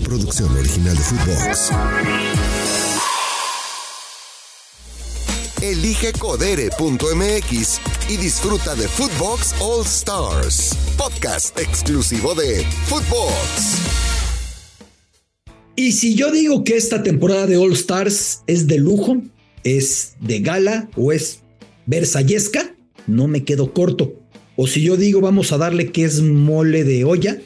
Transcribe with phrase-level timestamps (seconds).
[0.00, 1.70] producción original de Footbox.
[5.62, 13.78] Elige codere.mx y disfruta de Footbox All Stars, podcast exclusivo de Footbox.
[15.76, 19.22] Y si yo digo que esta temporada de All Stars es de lujo,
[19.64, 21.40] es de gala o es
[21.86, 22.74] versallesca,
[23.06, 24.14] no me quedo corto.
[24.56, 27.40] O si yo digo vamos a darle que es mole de olla,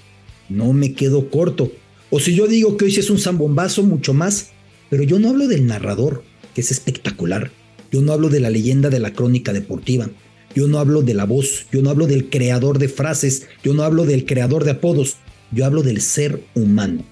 [0.49, 1.73] no me quedo corto.
[2.17, 4.51] O si yo digo que hoy sí es un zambombazo, mucho más.
[4.89, 6.23] Pero yo no hablo del narrador,
[6.55, 7.51] que es espectacular.
[7.91, 10.09] Yo no hablo de la leyenda de la crónica deportiva.
[10.55, 11.67] Yo no hablo de la voz.
[11.73, 13.49] Yo no hablo del creador de frases.
[13.65, 15.17] Yo no hablo del creador de apodos.
[15.51, 17.05] Yo hablo del ser humano.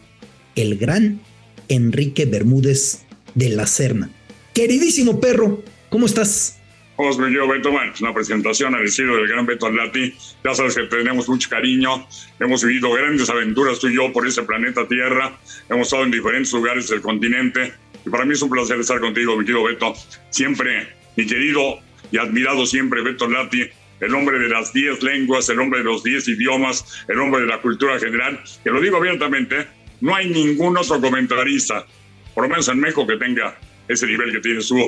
[0.55, 1.21] El gran
[1.67, 3.01] Enrique Bermúdez
[3.35, 4.09] de la Serna.
[4.55, 6.59] Queridísimo perro, ¿cómo estás?
[7.03, 10.15] Vamos, mi querido Beto, bueno, una presentación al estilo del gran Beto Atlati.
[10.45, 12.07] Ya sabes que tenemos mucho cariño,
[12.39, 15.37] hemos vivido grandes aventuras tú y yo por este planeta Tierra,
[15.69, 17.75] hemos estado en diferentes lugares del continente
[18.07, 19.95] y para mí es un placer estar contigo, mi querido Beto.
[20.31, 21.81] Siempre, mi querido
[22.13, 26.05] y admirado siempre Beto Atlati, el hombre de las 10 lenguas, el hombre de los
[26.05, 29.67] 10 idiomas, el hombre de la cultura general, que lo digo abiertamente,
[30.01, 31.85] no hay ningún otro comentarista,
[32.33, 34.79] por lo menos en México, que tenga ese nivel que tienes tú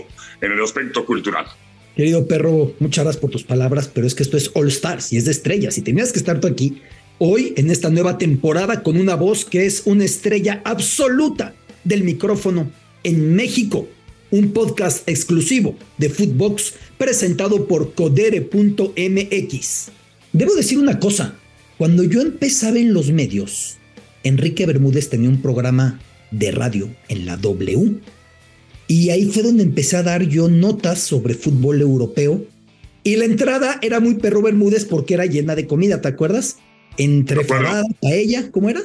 [0.41, 1.47] en el aspecto cultural.
[1.97, 5.17] Querido perro, muchas gracias por tus palabras, pero es que esto es All Stars y
[5.17, 6.83] es de estrellas y tenías que estar tú aquí
[7.19, 12.69] hoy en esta nueva temporada con una voz que es una estrella absoluta del micrófono
[13.05, 13.89] en México.
[14.33, 19.89] Un podcast exclusivo de Footbox presentado por codere.mx.
[20.33, 21.37] Debo decir una cosa,
[21.79, 23.77] cuando yo empezaba en los medios,
[24.25, 26.01] Enrique Bermúdez tenía un programa
[26.33, 28.01] de radio en la W
[28.87, 32.45] y ahí fue donde empecé a dar yo notas sobre fútbol europeo.
[33.03, 36.59] Y la entrada era muy perro Bermúdez porque era llena de comida, ¿te acuerdas?
[36.97, 38.81] Entre fabada, paella, ¿cómo era?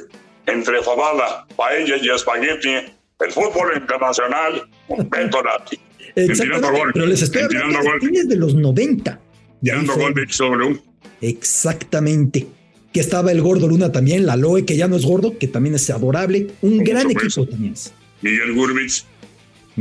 [0.46, 5.78] Entre fabada, paella y espagueti, el fútbol internacional, un Lati.
[6.16, 9.20] Exactamente, pero les estoy hablando de, de los 90.
[9.62, 10.76] Tirando gol de XW.
[11.20, 12.46] Exactamente.
[12.92, 15.76] Que estaba el gordo Luna también, la Loe, que ya no es gordo, que también
[15.76, 16.48] es adorable.
[16.62, 17.74] Un gran equipo también.
[18.22, 19.06] Miguel Gurbitz,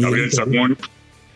[0.01, 0.77] Gabriel Salmón.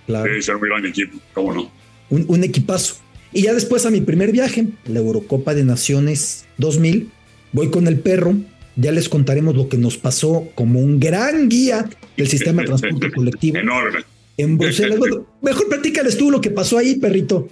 [0.05, 0.25] Claro.
[0.25, 1.71] Debe ser un gran equipo, cómo no.
[2.09, 2.95] Un, un, equipazo.
[3.31, 7.09] Y ya después a mi primer viaje, la Eurocopa de Naciones 2000,
[7.51, 8.35] voy con el perro.
[8.75, 13.11] Ya les contaremos lo que nos pasó como un gran guía del sistema de transporte
[13.15, 13.57] colectivo.
[13.57, 13.99] Enorme.
[14.37, 14.97] En Bruselas.
[14.97, 17.47] Bueno, mejor platícales tú lo que pasó ahí, perrito.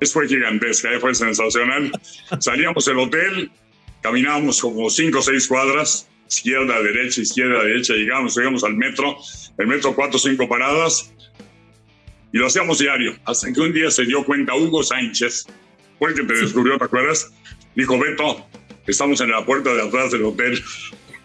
[0.00, 1.92] Eso fue gigantesca, fue sensacional.
[2.38, 3.50] Salíamos del hotel,
[4.00, 9.16] caminábamos como cinco o seis cuadras, izquierda, derecha, izquierda, derecha, llegamos, llegamos al metro,
[9.58, 11.12] el metro cuatro o cinco paradas,
[12.32, 15.46] y lo hacíamos diario, hasta que un día se dio cuenta Hugo Sánchez,
[15.98, 17.32] fue el que te descubrió, ¿te acuerdas?
[17.74, 18.46] Dijo, Beto,
[18.86, 20.62] estamos en la puerta de atrás del hotel,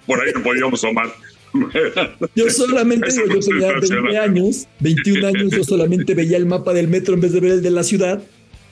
[0.08, 1.14] por ahí no podíamos tomar.
[2.36, 7.14] Yo solamente, yo tenía 20 años, 21 años, yo solamente veía el mapa del metro
[7.14, 8.22] en vez de ver el de la ciudad,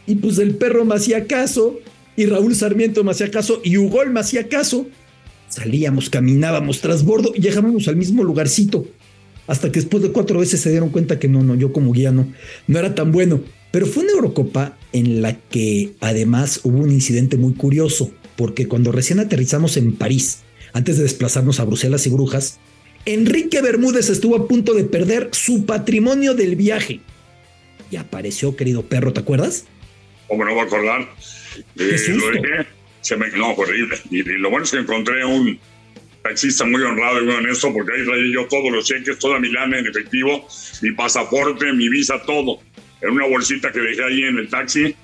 [0.06, 1.80] y pues el perro me hacía caso,
[2.18, 4.86] y Raúl Sarmiento me hacía caso, y Hugo me hacía caso,
[5.54, 8.88] Salíamos, caminábamos tras bordo y llegábamos al mismo lugarcito.
[9.46, 12.12] Hasta que después de cuatro veces se dieron cuenta que no, no, yo como guía
[12.12, 12.28] no,
[12.66, 13.40] no era tan bueno.
[13.70, 18.92] Pero fue una Eurocopa en la que además hubo un incidente muy curioso, porque cuando
[18.92, 20.40] recién aterrizamos en París,
[20.74, 22.60] antes de desplazarnos a Bruselas y Brujas,
[23.06, 27.00] Enrique Bermúdez estuvo a punto de perder su patrimonio del viaje.
[27.92, 29.66] Y apareció, querido perro, ¿te acuerdas?
[30.28, 31.02] ¿Cómo no va a acordar?
[31.78, 32.66] Eh, lo dejé,
[33.04, 33.98] se me no, horrible.
[34.10, 35.60] Y, lo bueno es que encontré un
[36.24, 39.52] taxista muy honrado y muy honesto, porque ahí traía yo todos los cheques, toda mi
[39.52, 40.48] lana en efectivo,
[40.82, 42.60] mi pasaporte, mi visa, todo,
[43.02, 44.96] en una bolsita que dejé ahí en el taxi.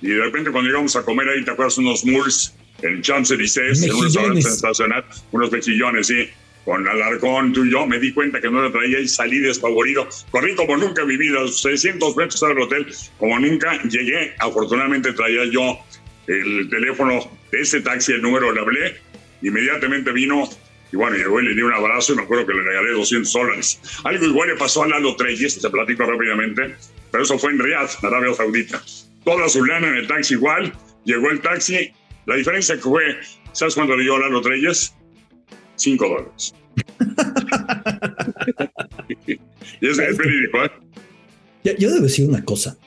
[0.00, 1.76] Y de repente cuando llegamos a comer ahí, ¿te acuerdas?
[1.78, 6.28] Unos mules en Champs-Élysées, en un restaurante sensacional, unos mejillones, sí.
[6.64, 10.06] Con Alarcón, tú y yo, me di cuenta que no la traía y salí despavorido.
[10.30, 12.86] Corrí como nunca en mi vida, 600 metros del hotel,
[13.16, 13.82] como nunca.
[13.84, 15.80] Llegué, afortunadamente traía yo
[16.28, 18.96] el teléfono de ese taxi, el número le hablé,
[19.42, 20.48] inmediatamente vino
[20.92, 23.32] y bueno, llegó y le di un abrazo y me acuerdo que le regalé 200
[23.32, 23.80] dólares.
[24.04, 26.76] Algo igual le pasó a Lalo Treyes, te platico rápidamente,
[27.10, 28.82] pero eso fue en Riyadh, Arabia Saudita.
[29.24, 30.72] Toda su lana en el taxi igual,
[31.04, 31.90] llegó el taxi,
[32.26, 33.02] la diferencia que fue,
[33.52, 34.94] ¿sabes cuánto le dio a Lalo Treyes?
[35.76, 36.54] 5 dólares.
[39.80, 40.70] y es, es verídico, ¿eh?
[41.78, 42.78] Yo debo decir una cosa.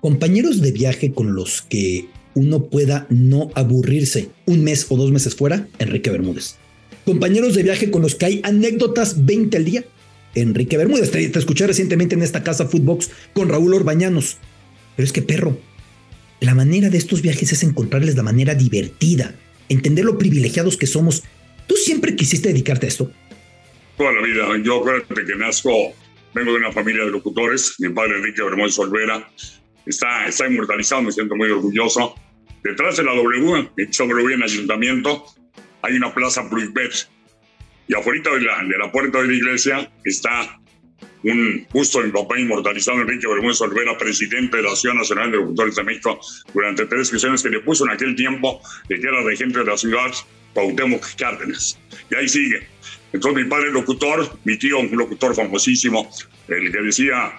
[0.00, 2.08] Compañeros de viaje con los que
[2.40, 6.56] uno pueda no aburrirse un mes o dos meses fuera, Enrique Bermúdez.
[7.04, 9.84] Compañeros de viaje con los que hay anécdotas 20 al día,
[10.34, 11.10] Enrique Bermúdez.
[11.10, 14.38] Te, escuché recientemente en esta casa Footbox con Raúl Orbañanos.
[14.96, 15.58] Pero es que, perro,
[16.40, 19.34] la manera de estos viajes es encontrarles la manera divertida,
[19.68, 21.22] entender lo privilegiados que somos.
[21.66, 23.10] ¿Tú siempre quisiste dedicarte a esto?
[24.00, 24.46] toda la vida.
[24.62, 25.92] Yo acuérdate que nazco,
[26.32, 27.74] vengo de una familia de locutores.
[27.78, 29.30] Mi padre Enrique Bermúdez Olvera
[29.84, 32.14] está, está inmortalizado, me siento muy orgulloso.
[32.62, 35.24] Detrás de la W, W en Ayuntamiento,
[35.82, 37.08] hay una plaza Pluipet.
[37.88, 40.60] Y afuera de la, de la puerta de la iglesia está
[41.22, 45.38] un busto de mi papá inmortalizado, Enrique Bermúdez Olvera, presidente de la Asociación Nacional de
[45.38, 46.20] Locutores de México,
[46.54, 49.76] durante tres sesiones que le puso en aquel tiempo de que era regente de la
[49.76, 50.10] ciudad,
[50.54, 51.78] Cuauhtémoc Cárdenas.
[52.10, 52.66] Y ahí sigue.
[53.12, 56.10] Entonces mi padre locutor, mi tío un locutor famosísimo,
[56.48, 57.32] el que decía,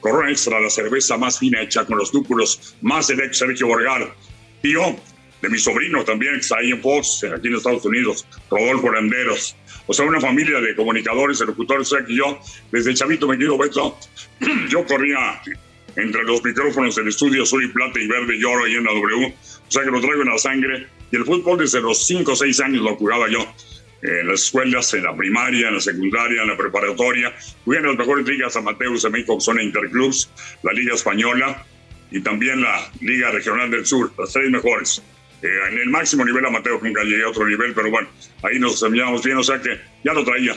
[0.00, 4.14] Corona Extra, la cerveza más fina hecha con los lúpulos más del ex Sergio Borgar.
[4.64, 4.96] Tío
[5.42, 9.54] de mi sobrino también, que está ahí en Fox, aquí en Estados Unidos, Rodolfo Landeros.
[9.86, 12.40] O sea, una familia de comunicadores, de locutores, o sea que yo,
[12.72, 13.98] desde chavito me quiero Beto,
[14.70, 15.38] yo corría
[15.96, 18.94] entre los micrófonos del estudio azul y plata y verde y oro ahí en la
[18.94, 20.86] W, o sea que lo traigo en la sangre.
[21.12, 23.46] Y el fútbol desde los 5 o 6 años lo jugaba yo
[24.00, 27.34] en las escuelas, en la primaria, en la secundaria, en la preparatoria.
[27.66, 30.30] Jugué en las mejores ligas amateur de México, que son Interclubs,
[30.62, 31.66] la Liga Española
[32.14, 35.02] y también la Liga Regional del Sur, las tres mejores.
[35.42, 38.08] Eh, en el máximo nivel amateur nunca llegué a otro nivel, pero bueno,
[38.44, 40.56] ahí nos enseñamos bien, o sea que ya lo traía.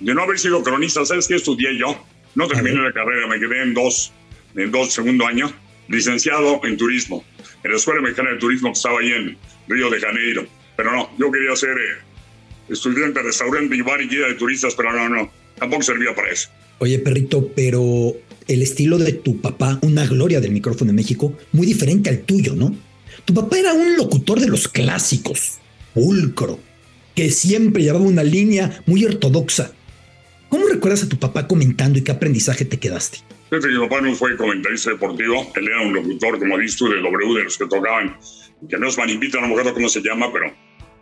[0.00, 2.06] De no haber sido cronista, ¿sabes qué estudié yo?
[2.34, 4.12] No terminé la carrera, me quedé en dos,
[4.54, 5.50] en dos segundo año,
[5.88, 7.24] licenciado en turismo,
[7.64, 10.46] en la Escuela Mexicana de Turismo que estaba ahí en Río de Janeiro.
[10.76, 12.02] Pero no, yo quería ser eh,
[12.68, 16.50] estudiante restaurante y bar y guía de turistas, pero no, no, tampoco servía para eso.
[16.80, 18.12] Oye, perrito, pero
[18.54, 22.54] el estilo de tu papá, una gloria del micrófono de México, muy diferente al tuyo,
[22.54, 22.74] ¿no?
[23.24, 25.58] Tu papá era un locutor de los clásicos,
[25.94, 26.58] pulcro,
[27.14, 29.72] que siempre llevaba una línea muy ortodoxa.
[30.48, 33.18] ¿Cómo recuerdas a tu papá comentando y qué aprendizaje te quedaste?
[33.50, 37.44] Mi papá no fue comentarista deportivo, él era un locutor, como dices de W, de
[37.44, 38.16] los que tocaban,
[38.68, 40.46] que no es manipita, no me acuerdo cómo se llama, pero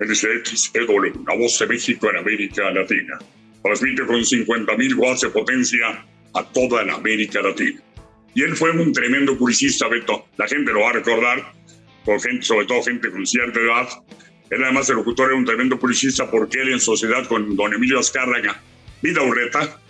[0.00, 3.18] él dice XEW, la voz de México en América Latina.
[3.62, 7.80] Transmite con 50.000 watts de potencia a toda la América Latina.
[8.34, 10.26] Y él fue un tremendo publicista, Beto.
[10.36, 11.52] La gente lo va a recordar
[12.04, 13.88] por gente, sobre todo gente con cierta edad.
[14.50, 17.98] Él además el locutor era un tremendo publicista porque él en sociedad con don Emilio
[17.98, 18.60] Azcárraga,
[19.02, 19.80] Vida Urreta,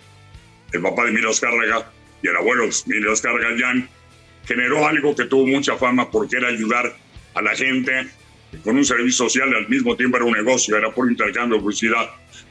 [0.71, 1.91] el papá de Emilio Azcárraga
[2.21, 3.89] y el abuelo de Emilio Azcárraga Jan,
[4.45, 6.95] generó algo que tuvo mucha fama porque era ayudar
[7.33, 8.07] a la gente
[8.63, 11.63] con un servicio social y al mismo tiempo era un negocio, era por intercambio de
[11.63, 12.09] publicidad.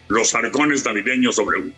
[0.08, 1.72] Los arcones navideños W.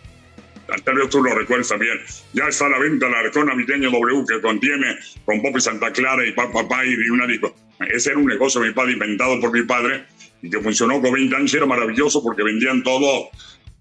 [0.81, 1.99] Tal vez tú lo recuerdas también.
[2.33, 6.25] Ya está a la venta el arcón navideño W que contiene con Pop Santa Clara
[6.25, 7.55] y Papá y una disco.
[7.91, 10.05] Ese era un negocio de mi padre inventado por mi padre
[10.41, 11.53] y que funcionó con 20 años.
[11.53, 13.29] Era maravilloso porque vendían todo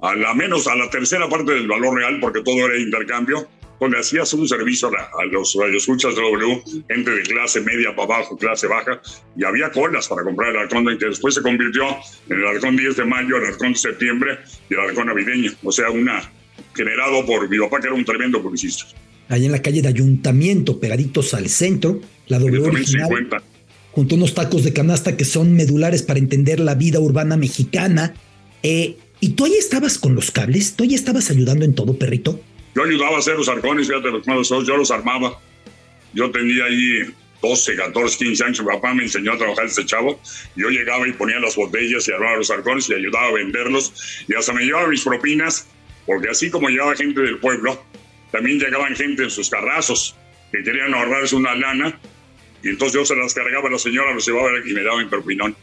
[0.01, 3.49] a la menos a la tercera parte del valor real porque todo era intercambio.
[3.81, 8.39] Donde hacías un servicio a, los radioescuchas de W, gente de clase media para abajo,
[8.39, 9.03] clase baja,
[9.37, 11.89] y había colas para comprar el arcón que después se convirtió
[12.29, 14.39] en el arcón 10 de mayo, el arcón de septiembre
[14.71, 15.51] y el arcón navideño.
[15.65, 16.23] O sea, una
[16.75, 18.85] generado por mi papá, que era un tremendo publicista.
[19.29, 23.43] Allá en la calle de Ayuntamiento, pegaditos al centro, la W original, 50
[23.93, 28.15] junto a unos tacos de canasta que son medulares para entender la vida urbana mexicana.
[28.63, 30.75] Eh, ¿Y tú ahí estabas con los cables?
[30.75, 32.41] ¿Tú ahí estabas ayudando en todo, perrito?
[32.75, 35.39] Yo ayudaba a hacer los arcones, fíjate, los yo los armaba.
[36.15, 40.19] Yo tenía ahí 12, 14, 15 años, mi papá me enseñó a trabajar este chavo.
[40.57, 44.25] Yo llegaba y ponía las botellas y armaba los arcones y ayudaba a venderlos.
[44.27, 45.67] Y hasta me llevaba mis propinas,
[46.07, 47.83] porque así como llegaba gente del pueblo,
[48.31, 50.17] también llegaban gente en sus carrazos
[50.51, 51.99] que querían ahorrarse una lana
[52.63, 55.11] y entonces yo se las cargaba a la señora, los llevaba y me daba en
[55.11, 55.57] perpinón.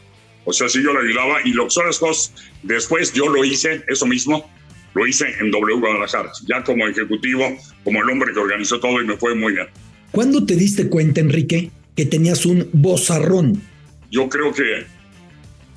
[0.44, 3.44] O sea, sí yo le ayudaba y lo que son las cosas, después yo lo
[3.44, 4.50] hice, eso mismo,
[4.94, 9.06] lo hice en W Guadalajara, ya como ejecutivo, como el hombre que organizó todo y
[9.06, 9.68] me fue muy bien.
[10.10, 13.62] ¿Cuándo te diste cuenta, Enrique, que tenías un bozarrón?
[14.10, 14.86] Yo creo que,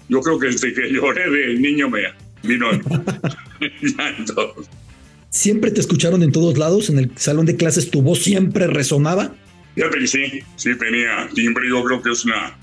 [0.09, 2.01] yo creo que desde que lloré de niño me
[2.41, 2.67] vino.
[5.29, 6.89] ¿Siempre te escucharon en todos lados?
[6.89, 9.33] ¿En el salón de clases tu voz siempre resonaba?
[9.75, 11.67] Fíjate que sí, sí tenía timbre.
[11.67, 12.57] Yo creo que es, una,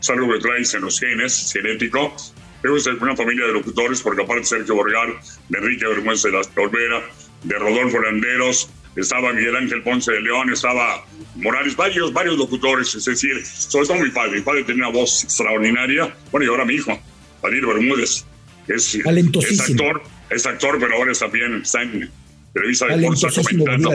[0.00, 2.16] es algo que traes en los genes, genético.
[2.62, 5.08] Creo que es una familia de locutores, porque aparte de Sergio Borgar,
[5.50, 7.02] de Enrique Bermúdez de la Olvera,
[7.42, 13.04] de Rodolfo Landeros, estaba Miguel Ángel Ponce de León, estaba Morales, varios, varios locutores, es
[13.04, 14.36] decir, sobre todo mi padre.
[14.36, 16.14] Mi padre tenía una voz extraordinaria.
[16.30, 16.98] Bueno, y ahora mi hijo,
[17.42, 18.24] Valir Bermúdez,
[18.68, 20.02] es, es actor,
[20.34, 22.10] es actor, pero ahora también está en
[22.52, 23.90] Televisa de comentando.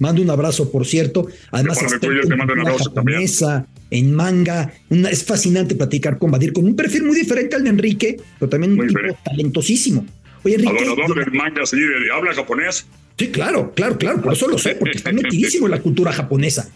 [0.00, 1.28] Mando un abrazo, por cierto.
[1.52, 4.72] Además, japonesa, en manga.
[4.90, 8.78] es fascinante platicar con Badir, con un perfil muy diferente al de Enrique, pero también
[8.78, 10.04] un tipo talentosísimo.
[10.42, 10.84] Oye, Enrique.
[10.84, 11.78] del manga, sí,
[12.12, 12.86] ¿habla japonés?
[13.16, 14.20] Sí, claro, claro, claro.
[14.20, 16.68] Por eso lo sé, porque está metidísimo en la cultura japonesa.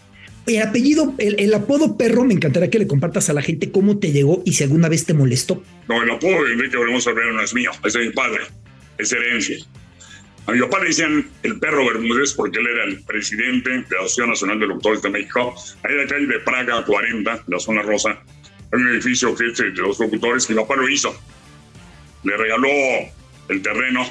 [0.47, 4.11] El apellido, el, apodo perro, me encantaría que le compartas a la gente cómo te
[4.11, 5.61] llegó y si alguna vez te molestó.
[5.87, 8.45] No, el apodo de Enrique Veremos no es mío, es de mi padre,
[8.99, 9.57] es herencia.
[10.45, 13.99] A mi papá le decían el perro Bermúdez porque él era el presidente de la
[13.99, 15.55] Asociación Nacional de Locutores de México.
[15.83, 18.21] Ahí en la calle de Praga 40, la zona rosa,
[18.71, 20.49] hay un edificio que es de los locutores.
[20.49, 21.15] Mi papá lo hizo.
[22.23, 22.67] Le regaló
[23.47, 24.05] el terreno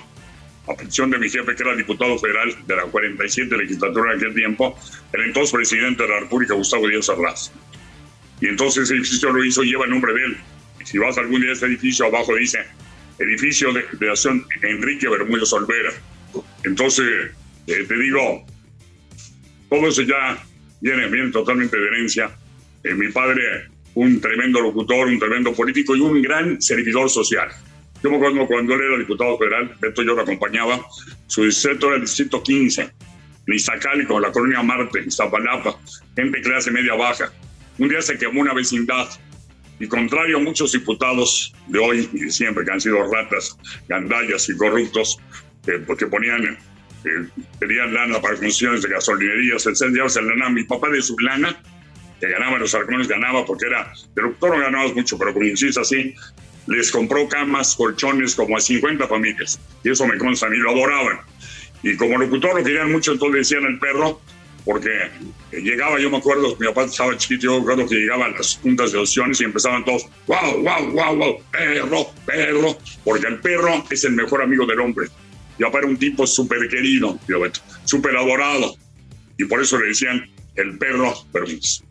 [0.68, 4.34] a petición de mi jefe, que era diputado federal de la 47 legislatura en aquel
[4.34, 4.78] tiempo,
[5.12, 7.50] el entonces presidente de la República, Gustavo Díaz Arraz.
[8.40, 10.36] Y entonces ese edificio lo hizo, lleva el nombre de él.
[10.80, 12.58] Y si vas algún día a ese edificio, abajo dice
[13.18, 15.92] edificio de, de acción Enrique Bermúdez Olvera.
[16.64, 17.30] Entonces,
[17.66, 18.46] eh, te digo,
[19.68, 20.42] todo eso ya
[20.80, 22.30] viene, viene totalmente de herencia.
[22.84, 27.48] Eh, mi padre, un tremendo locutor, un tremendo político y un gran servidor social.
[28.02, 30.80] Yo me acuerdo cuando él era diputado federal, Beto yo lo acompañaba,
[31.26, 35.78] su distrito era el distrito 15, en Iztacali, con la colonia Marte, Iztapalapa,
[36.14, 37.32] gente clase media baja.
[37.78, 39.08] Un día se quemó una vecindad
[39.80, 43.56] y contrario a muchos diputados de hoy y de siempre que han sido ratas,
[43.88, 45.18] gandallas y corruptos,
[45.86, 50.50] porque ponían, eh, pedían lana para funciones de gasolinerías, etcétera, lana.
[50.50, 51.60] Mi papá de su lana,
[52.20, 55.80] que ganaba los arcones, ganaba porque era, de doctor no ganabas mucho, pero como insiste
[55.80, 56.14] así,
[56.66, 59.60] les compró camas, colchones, como a 50 familias.
[59.84, 61.20] Y eso me consta, a mí lo adoraban.
[61.82, 64.20] Y como locutor lo querían mucho, entonces decían el perro,
[64.68, 64.90] porque
[65.50, 68.92] llegaba, yo me acuerdo, mi papá estaba chiquito, yo me acuerdo que llegaban las juntas
[68.92, 74.04] de opciones y empezaban todos, wow, wow, wow, wow, perro, perro, porque el perro es
[74.04, 75.06] el mejor amigo del hombre.
[75.58, 77.18] Mi papá era un tipo súper querido,
[77.86, 78.76] súper adorado,
[79.38, 81.82] y por eso le decían el perro permiso.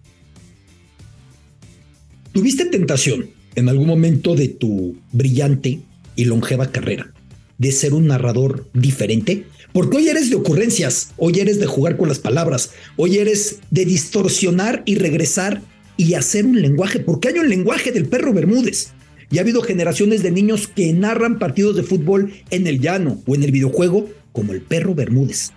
[2.32, 5.80] ¿Tuviste tentación en algún momento de tu brillante
[6.16, 7.12] y longeva carrera
[7.58, 9.48] de ser un narrador diferente?
[9.78, 13.86] Porque hoy eres de ocurrencias, hoy eres de jugar con las palabras, hoy eres de
[13.86, 15.62] distorsionar y regresar
[15.98, 18.94] y hacer un lenguaje, porque hay un lenguaje del perro Bermúdez.
[19.30, 23.36] Y ha habido generaciones de niños que narran partidos de fútbol en el llano o
[23.36, 25.52] en el videojuego como el perro Bermúdez.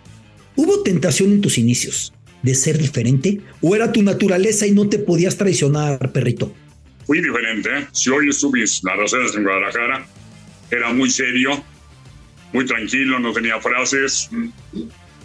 [0.54, 2.12] ¿Hubo tentación en tus inicios
[2.42, 6.52] de ser diferente o era tu naturaleza y no te podías traicionar, perrito?
[7.06, 7.70] Fui diferente.
[7.70, 7.86] ¿eh?
[7.92, 10.06] Si hoy subís narraciones en Guadalajara,
[10.70, 11.64] era muy serio,
[12.52, 14.30] muy tranquilo, no tenía frases,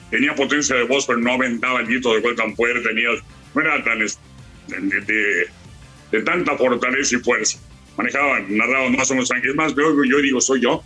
[0.09, 3.09] tenía potencia de voz, pero no aventaba el grito de vuelta tan fuerte, tenía,
[3.53, 5.47] no era tan de,
[6.11, 7.59] de, tanta fortaleza y fuerza.
[7.97, 10.83] Manejaba, narraba más o menos tranquilo, más yo, yo digo, soy yo,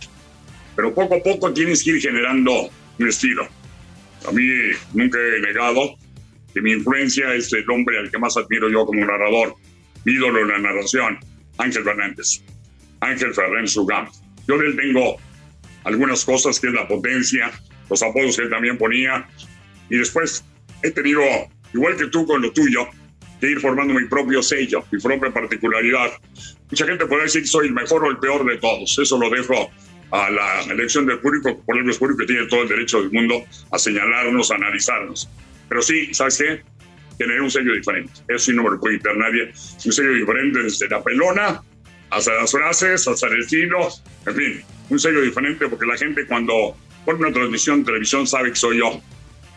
[0.76, 3.46] pero poco a poco tienes que ir generando un estilo.
[4.26, 4.42] A mí
[4.94, 5.96] nunca he negado
[6.54, 9.54] que mi influencia es el hombre al que más admiro yo como narrador,
[10.04, 11.18] ídolo en la narración,
[11.58, 12.42] Ángel Fernández,
[13.00, 14.08] Ángel Fernández Sugam.
[14.46, 15.16] Yo de él tengo
[15.84, 17.50] algunas cosas que es la potencia,
[17.88, 19.28] los apodos que él también ponía.
[19.88, 20.44] Y después
[20.82, 21.22] he tenido,
[21.74, 22.88] igual que tú con lo tuyo,
[23.40, 26.10] que ir formando mi propio sello, mi propia particularidad.
[26.70, 28.98] Mucha gente puede decir que soy el mejor o el peor de todos.
[28.98, 29.70] Eso lo dejo
[30.10, 33.44] a la elección del público, por el público que tiene todo el derecho del mundo
[33.72, 35.28] a señalarnos, a analizarnos.
[35.68, 36.62] Pero sí, ¿sabes qué?
[37.16, 38.12] Tener un sello diferente.
[38.28, 39.52] Eso sí no me lo puede quitar nadie.
[39.84, 41.62] Un sello diferente desde la pelona
[42.10, 43.88] hasta las frases, hasta el estilo,
[44.26, 48.50] en fin, un sello diferente porque la gente cuando pone una transmisión de televisión sabe
[48.50, 49.00] que soy yo.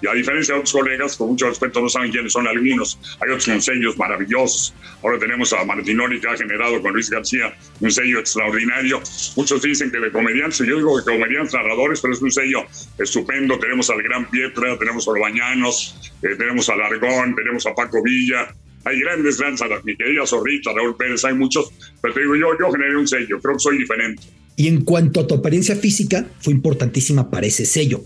[0.04, 3.00] Y a diferencia de otros colegas, con mucho respeto, no saben quiénes son algunos.
[3.22, 4.74] Hay otros con sellos maravillosos.
[5.02, 9.02] Ahora tenemos a Martinoli, que ha generado con Luis García un sello extraordinario.
[9.38, 12.66] Muchos dicen que de comediantes, yo digo que comediantes narradores, pero es un sello
[12.98, 13.58] estupendo.
[13.58, 18.54] Tenemos al Gran Pietra, tenemos a Orbañanos, eh, tenemos a Largón, tenemos a Paco Villa.
[18.86, 21.72] Hay grandes lanzadas, mi querida Zorrita, Raúl Pérez, hay muchos.
[22.02, 24.24] Pero te digo, yo, yo generé un sello, creo que soy diferente.
[24.56, 28.02] Y en cuanto a tu apariencia física, fue importantísima para ese sello.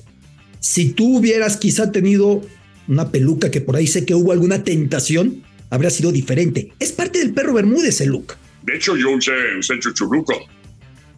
[0.59, 2.41] Si tú hubieras quizá tenido
[2.87, 6.71] una peluca que por ahí sé que hubo alguna tentación, habría sido diferente.
[6.79, 8.35] Es parte del perro Bermúdez el look.
[8.63, 10.33] De hecho, yo usé un sello churruco,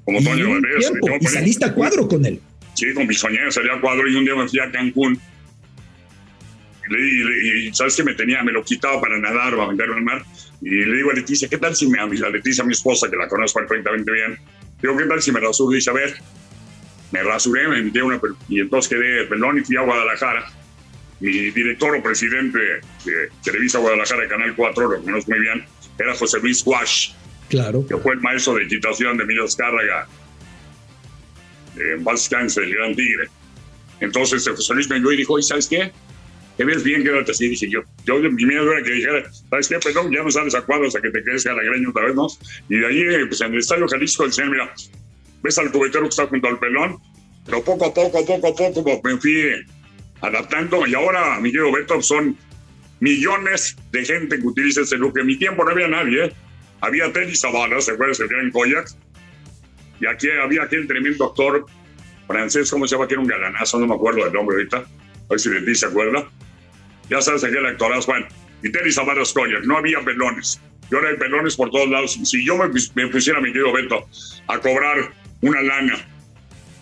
[0.05, 0.91] como Toño Valdés.
[1.21, 2.39] Y saliste a cuadro con él.
[2.75, 5.19] Sí, con mis soñé, salí a cuadro y un día me fui a Cancún.
[6.89, 10.25] Y, sabes que me tenía, me lo quitaba para nadar o aventarme al mar.
[10.61, 13.27] Y le digo a Leticia, ¿qué tal si me, a Leticia, mi esposa, que la
[13.27, 14.39] conozco perfectamente bien,
[14.81, 15.75] Digo, ¿qué tal si me rasuro?
[15.75, 16.15] Dice, a ver,
[17.11, 20.45] me rasuré, me metí una y entonces quedé pelón y fui a Guadalajara.
[21.19, 22.57] Mi director o presidente
[23.03, 25.65] de Televisa Guadalajara, Canal 4, lo conozco muy bien,
[25.97, 27.11] era José Luis Wash.
[27.49, 27.85] Claro.
[27.85, 30.07] Que fue el maestro de equitación de Emilio Escárraga,
[31.75, 33.27] en Valscance, el Gran Tigre.
[33.99, 35.91] Entonces José Luis me y dijo, ¿y sabes qué?
[36.59, 37.03] ¿Te ves bien?
[37.03, 37.47] Quédate así.
[37.47, 39.79] Dije yo, yo mi miedo era que dijera, ¿sabes qué?
[39.79, 42.15] Perdón, ya no sales a cuadros a que te quedes a la greña otra vez,
[42.15, 42.27] ¿no?
[42.67, 44.69] Y de ahí, pues en el Estadio Jalisco, decían, mira,
[45.41, 46.97] ves al cubetero que está junto al pelón,
[47.45, 49.53] pero poco a poco, poco a poco me fui
[50.19, 52.35] adaptando y ahora, mi querido Beto, son
[52.99, 55.17] millones de gente que utiliza ese look.
[55.17, 56.33] En mi tiempo no había nadie, ¿eh?
[56.81, 58.17] Había Teddy Zavala, ¿se acuerdan?
[58.19, 58.89] El gran Koyak.
[60.01, 61.65] Y aquí había aquel tremendo actor
[62.27, 63.07] francés, ¿cómo se llama?
[63.07, 64.79] Que era un galanazo, no me acuerdo del nombre ahorita.
[64.79, 64.85] A
[65.29, 66.29] ver si de ti se acuerda.
[67.09, 68.25] Ya sabes aquel actorazo, Juan.
[68.63, 70.59] Y Terry Savaras Collier, no había pelones.
[70.91, 72.19] Y ahora hay pelones por todos lados.
[72.23, 74.07] Si yo me, me pusiera, mi querido Beto,
[74.47, 76.07] a cobrar una lana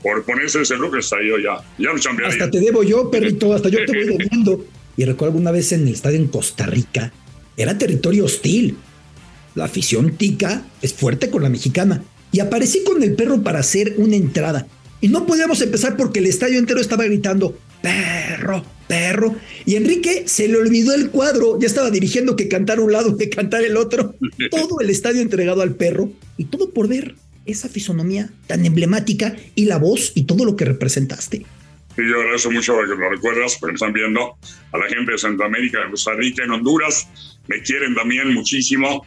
[0.02, 1.58] por ponerse ese look, está yo ya.
[1.78, 2.46] Ya chambearía.
[2.46, 4.66] Hasta te debo yo, perrito, hasta yo te voy debiendo.
[4.96, 7.12] Y recuerdo alguna vez en el estadio en Costa Rica,
[7.56, 8.78] era territorio hostil.
[9.56, 12.04] La afición tica es fuerte con la mexicana.
[12.32, 14.68] Y aparecí con el perro para hacer una entrada.
[15.02, 19.36] Y no podíamos empezar porque el estadio entero estaba gritando, perro, perro.
[19.66, 23.30] Y Enrique se le olvidó el cuadro, ya estaba dirigiendo que cantar un lado, que
[23.30, 24.16] cantar el otro.
[24.52, 27.16] Todo el estadio entregado al perro y todo por ver
[27.46, 31.46] esa fisonomía tan emblemática y la voz y todo lo que representaste.
[31.96, 34.38] Sí, yo agradezco mucho que lo recuerdas, porque están viendo
[34.72, 37.08] a la gente de Centroamérica, de Costa Rica, en Honduras,
[37.48, 39.06] me quieren también muchísimo.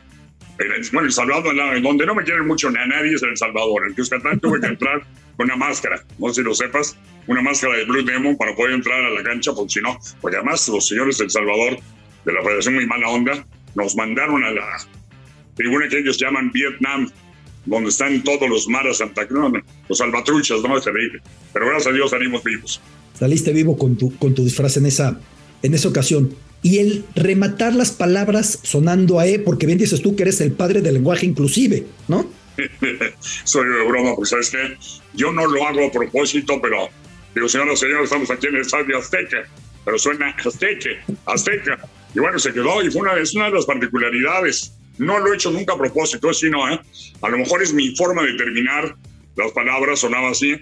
[0.92, 3.86] Bueno, El Salvador, donde no me quieren mucho a nadie es El Salvador.
[3.86, 5.06] En Cuscatlán tuve que entrar
[5.44, 9.04] una máscara, no sé si lo sepas, una máscara de Blue Demon para poder entrar
[9.04, 11.78] a la cancha, porque si no, porque además los señores del Salvador,
[12.24, 14.66] de la Federación Muy Mala Onda, nos mandaron a la
[15.54, 17.10] tribuna que ellos llaman Vietnam,
[17.66, 19.52] donde están todos los maras Santa Cruz,
[19.88, 21.20] los salvatruchas, no es terrible.
[21.52, 22.80] Pero gracias a Dios salimos vivos.
[23.18, 25.20] Saliste vivo con tu, con tu disfraz en esa,
[25.62, 26.34] en esa ocasión.
[26.62, 30.52] Y el rematar las palabras sonando a E, porque bien dices tú que eres el
[30.52, 32.26] padre del lenguaje inclusive, ¿no?
[33.44, 34.76] Soy de broma, pues sabes que
[35.14, 36.88] yo no lo hago a propósito, pero
[37.34, 39.44] digo, señoras y señores, estamos aquí en el estadio Azteca,
[39.84, 40.90] pero suena Azteca,
[41.26, 41.88] Azteca.
[42.14, 44.74] Y bueno, se quedó y fue una, es una de las particularidades.
[44.98, 46.78] No lo he hecho nunca a propósito, sino, ¿eh?
[47.22, 48.96] A lo mejor es mi forma de terminar
[49.36, 50.56] las palabras, sonaba así.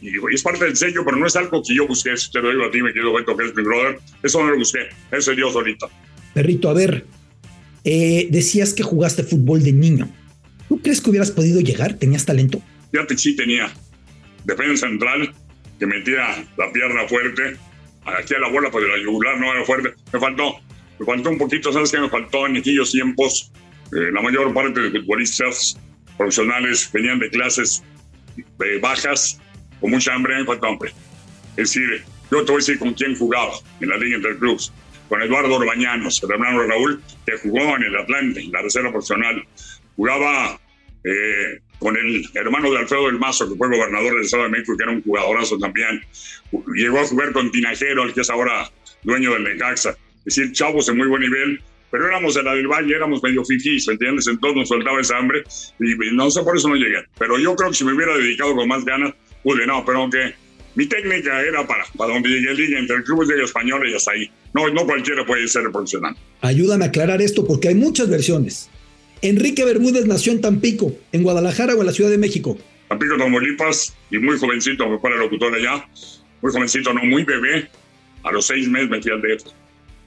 [0.00, 2.16] Y es parte del sello, pero no es algo que yo busqué.
[2.16, 3.98] Si te lo digo a ti, me quiero Beto, que es mi brother.
[4.22, 4.88] Eso no lo busqué.
[5.10, 5.86] Eso es Dios ahorita.
[6.34, 7.04] Perrito, a ver.
[7.84, 10.08] Eh, decías que jugaste fútbol de niño.
[10.72, 11.98] ¿Tú crees que hubieras podido llegar?
[11.98, 12.62] ¿Tenías talento?
[12.90, 13.70] Fíjate, sí tenía.
[14.46, 15.30] Defensa central,
[15.78, 17.58] que metía la pierna fuerte.
[18.06, 19.90] Aquí a la bola, pues la yugular no era fuerte.
[20.14, 20.54] Me faltó.
[20.98, 22.00] Me faltó un poquito, ¿sabes qué?
[22.00, 23.52] Me faltó en aquellos tiempos
[23.92, 25.78] eh, la mayor parte de futbolistas
[26.16, 27.82] profesionales venían de clases
[28.38, 29.38] eh, bajas,
[29.78, 30.90] con mucha hambre, me falta hambre.
[31.58, 34.72] Es decir, yo te voy a decir con quién jugaba en la Liga Interclubs.
[35.10, 39.46] Con Eduardo Orbañanos, hermano Raúl, que jugó en el Atlante, en la reserva profesional.
[39.96, 40.60] Jugaba
[41.04, 44.76] eh, con el hermano de Alfredo del Mazo, que fue gobernador del Estado de México,
[44.76, 46.00] que era un jugadorazo también.
[46.74, 48.70] Llegó a jugar con Tinajero, el que es ahora
[49.02, 49.90] dueño del Necaxa.
[50.24, 51.60] Es decir, chavos de muy buen nivel
[51.92, 54.26] pero éramos de la del Valle, éramos medio fifís, ¿entiendes?
[54.26, 55.44] Entonces nos soltaba esa hambre
[55.78, 57.04] y no sé, por eso no llegué.
[57.18, 60.32] Pero yo creo que si me hubiera dedicado con más ganas, pude, no, pero aunque
[60.74, 64.12] mi técnica era para, para donde llegué liga, entre el club de español y hasta
[64.12, 64.30] ahí.
[64.54, 66.16] No, no cualquiera puede ser profesional.
[66.40, 68.70] Ayúdame a aclarar esto porque hay muchas versiones.
[69.22, 72.58] Enrique Bermúdez nació en Tampico, en Guadalajara o en la Ciudad de México.
[72.88, 75.88] Tampico, Tamaulipas, y muy jovencito, me fue locutor allá.
[76.42, 77.68] Muy jovencito, no, muy bebé.
[78.24, 79.44] A los seis meses me fui al DF.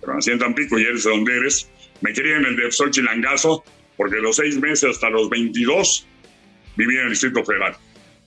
[0.01, 1.69] Pero nací en Tampico y eres de donde eres.
[2.01, 3.63] Me quería en el de Chilangazo
[3.95, 6.05] porque los seis meses hasta los 22
[6.75, 7.75] viví en el Distrito Federal.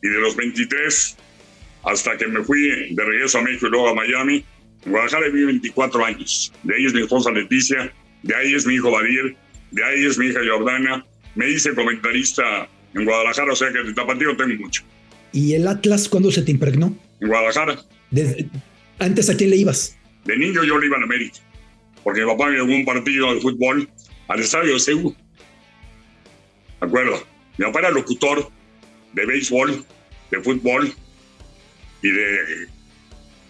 [0.02, 1.16] Y de los 23
[1.84, 4.44] hasta que me fui de regreso a México y luego a Miami,
[4.84, 6.52] en Guadalajara viví 24 años.
[6.62, 9.36] De ahí es mi esposa Leticia, de ahí es mi hijo Badir,
[9.70, 11.04] de ahí es mi hija Jordana.
[11.34, 14.82] Me hice comentarista en Guadalajara, o sea que de tapatío tengo mucho.
[15.32, 16.96] ¿Y el Atlas cuándo se te impregnó?
[17.20, 17.78] En Guadalajara.
[18.98, 19.96] ¿Antes a quién le ibas?
[20.24, 21.38] De niño yo le iba a América
[22.02, 23.88] porque mi papá me llevó un partido de fútbol
[24.28, 25.14] al estadio de Seúl.
[26.80, 27.22] ¿De acuerdo?
[27.58, 28.50] Mi papá era locutor
[29.12, 29.84] de béisbol,
[30.30, 30.92] de fútbol
[32.02, 32.66] y de,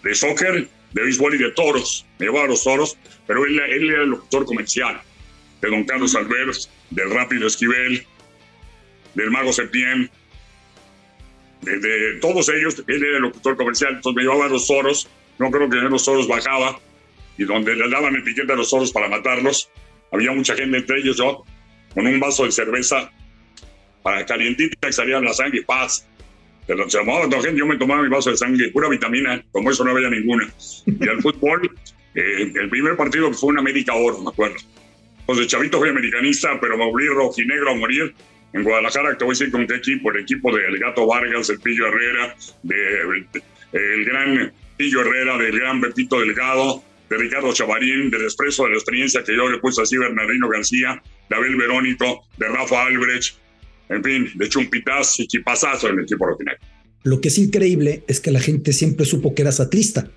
[0.03, 2.05] de soccer, de béisbol y de toros.
[2.17, 5.01] Me llevaba a los toros, pero él, él era el locutor comercial
[5.61, 6.55] de Don Carlos Albert,
[6.89, 8.05] del Rápido Esquivel,
[9.15, 10.09] del Mago Septién,
[11.61, 15.09] de, de, todos ellos, él era el locutor comercial, entonces me llevaba a los toros,
[15.37, 16.79] no creo que en los toros bajaba,
[17.39, 19.71] y donde le daban etiqueta a los zorros para matarlos.
[20.11, 21.45] Había mucha gente, entre ellos yo,
[21.93, 23.09] con un vaso de cerveza
[24.03, 26.05] para calientita y salía la sangre, paz.
[26.67, 29.91] Se llamaba gente, yo me tomaba mi vaso de sangre, pura vitamina, como eso no
[29.91, 30.53] había ninguna.
[30.85, 31.71] Y al fútbol,
[32.13, 34.57] eh, el primer partido fue un América Oro, me acuerdo.
[35.29, 38.15] Entonces, chavito fui americanista, pero me volví rojinegro a morir.
[38.51, 41.59] En Guadalajara, te voy a decir con qué equipo, el equipo del Gato Vargas, el
[41.59, 43.03] Pillo Herrera, de,
[43.73, 48.77] el gran Pillo Herrera, del gran Pepito Delgado, de Ricardo Chavarín, de Desprezo, de la
[48.77, 53.37] experiencia que yo le puse así, Bernardino García, de Abel Verónico, de Rafa Albrecht,
[53.89, 56.59] en fin, de Chumpitaz y Chipazazo en el equipo rojinegro.
[57.03, 60.09] Lo que es increíble es que la gente siempre supo que eras atlista,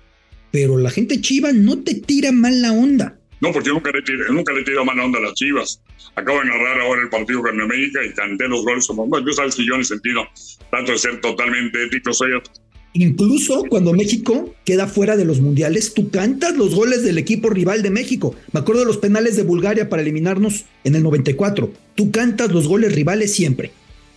[0.51, 3.19] pero la gente chiva no te tira mal la onda.
[3.43, 5.81] No, porque yo nunca le, tiré, nunca le tirado mal la onda a las chivas.
[6.15, 9.55] Acabo de narrar ahora el partido con América y canté los goles bueno, tú sabes
[9.55, 10.25] que yo en el sentido,
[10.71, 12.31] tanto de ser totalmente ético, soy
[12.93, 17.81] Incluso cuando México queda fuera de los mundiales, tú cantas los goles del equipo rival
[17.81, 18.33] de México.
[18.53, 21.69] Me acuerdo de los penales de Bulgaria para eliminarnos en el 94.
[21.95, 23.73] Tú cantas los goles rivales siempre.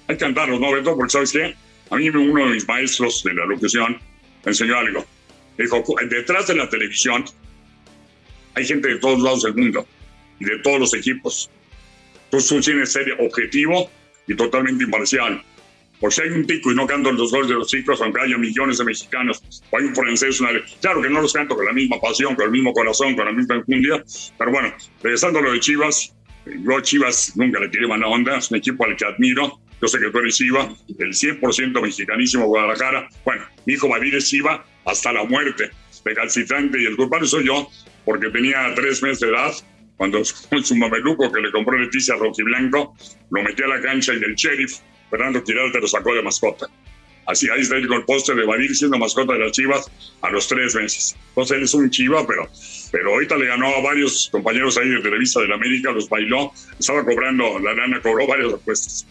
[0.06, 0.94] Hay que cantarlos, ¿no, Beto?
[0.94, 1.52] Porque ¿sabes qué?
[1.90, 3.98] A mí uno de mis maestros de la locución
[4.44, 5.04] me enseñó algo.
[5.58, 7.24] Dijo, detrás de la televisión
[8.56, 9.86] hay gente de todos lados del mundo
[10.40, 11.50] y de todos los equipos.
[12.24, 13.90] Entonces tú tienes que ser objetivo
[14.26, 15.42] y totalmente imparcial.
[16.00, 18.36] Por si hay un tico y no canto los goles de los chicos, aunque haya
[18.36, 20.50] millones de mexicanos, o hay un francés, una...
[20.80, 23.32] claro que no los canto con la misma pasión, con el mismo corazón, con la
[23.32, 24.04] misma enjundia,
[24.36, 26.14] pero bueno, regresando a lo de Chivas,
[26.44, 29.88] yo a Chivas nunca le tiré mala onda, es un equipo al que admiro, yo
[29.88, 34.66] sé que tú eres Chiva, el 100% mexicanísimo Guadalajara, bueno, mi hijo Badir es Chiva
[34.84, 35.70] hasta la muerte,
[36.04, 37.70] recalcitrante, y el culpable soy yo,
[38.06, 39.52] porque tenía tres meses de edad,
[39.98, 42.96] cuando su mameluco que le compró Leticia Rojiblanco,
[43.30, 44.78] lo metió a la cancha y el sheriff
[45.10, 46.66] Fernando Quirarte lo sacó de mascota.
[47.26, 49.90] Así, ahí está el póster de Badir siendo mascota de las Chivas
[50.22, 51.16] a los tres meses.
[51.30, 52.48] Entonces él es un Chiva, pero,
[52.92, 56.52] pero ahorita le ganó a varios compañeros ahí de Televisa de la América, los bailó,
[56.78, 59.06] estaba cobrando, la lana cobró varias apuestas.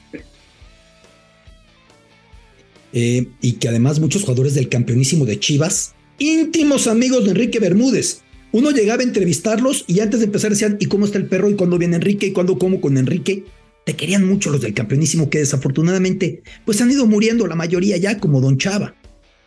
[2.93, 8.23] Eh, y que además muchos jugadores del campeonísimo de Chivas, íntimos amigos de Enrique Bermúdez,
[8.55, 11.49] uno llegaba a entrevistarlos y antes de empezar decían, ¿y cómo está el perro?
[11.49, 12.27] ¿Y cuándo viene Enrique?
[12.27, 13.43] ¿Y cuándo como con Enrique?
[13.85, 18.17] Te querían mucho los del campeonísimo que desafortunadamente pues han ido muriendo la mayoría ya
[18.17, 18.95] como Don Chava.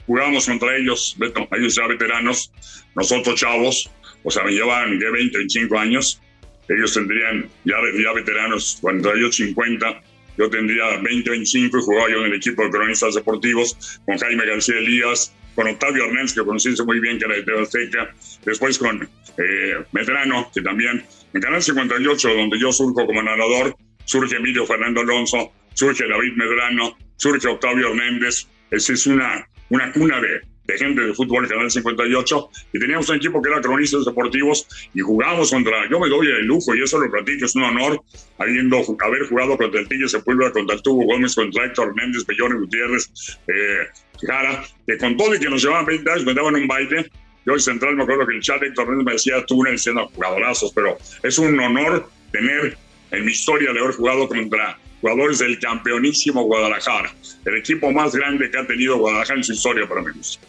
[0.06, 1.16] Jugábamos contra ellos,
[1.56, 2.52] ellos ya veteranos,
[2.94, 3.90] nosotros chavos,
[4.24, 6.20] o sea, me llevan ya 20, 25 años,
[6.68, 10.02] ellos tendrían ya, ya veteranos, cuando ellos 50,
[10.36, 14.44] yo tendría 20, 25 y jugaba yo en el equipo de cronistas deportivos con Jaime
[14.44, 19.02] García Elías, con Octavio Hernández, que conociste muy bien, que era de Tebasteca, después con
[19.02, 25.00] eh, Medrano, que también en Canal 58, donde yo surjo como narrador, surge Emilio Fernando
[25.00, 28.46] Alonso, surge David Medrano, surge Octavio Hernández.
[28.70, 33.08] Esa es una, una cuna de, de gente de fútbol en Canal 58 y teníamos
[33.08, 36.82] un equipo que era cronistas deportivos y jugábamos contra, yo me doy el lujo y
[36.82, 38.02] eso lo platico, es un honor
[38.38, 42.60] habiendo, haber jugado contra el Tigre Sepúlveda, contra el Tubo Gómez, contra Héctor Hernández, Bellón
[42.60, 43.88] Gutiérrez, eh,
[44.20, 47.10] Jara, que con todo y que nos llevaban 20 años me daban un baile.
[47.46, 50.70] Yo en Central me acuerdo que el chat Héctor Hernández me decía túnel siendo jugadorazos,
[50.74, 52.76] pero es un honor tener
[53.10, 57.10] en mi historia de haber jugado contra jugadores del campeonísimo Guadalajara,
[57.46, 60.46] el equipo más grande que ha tenido Guadalajara en su historia para gusto.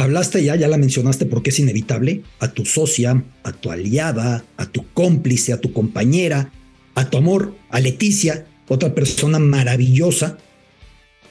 [0.00, 4.64] Hablaste ya, ya la mencionaste porque es inevitable, a tu socia, a tu aliada, a
[4.64, 6.50] tu cómplice, a tu compañera,
[6.94, 10.38] a tu amor, a Leticia, otra persona maravillosa.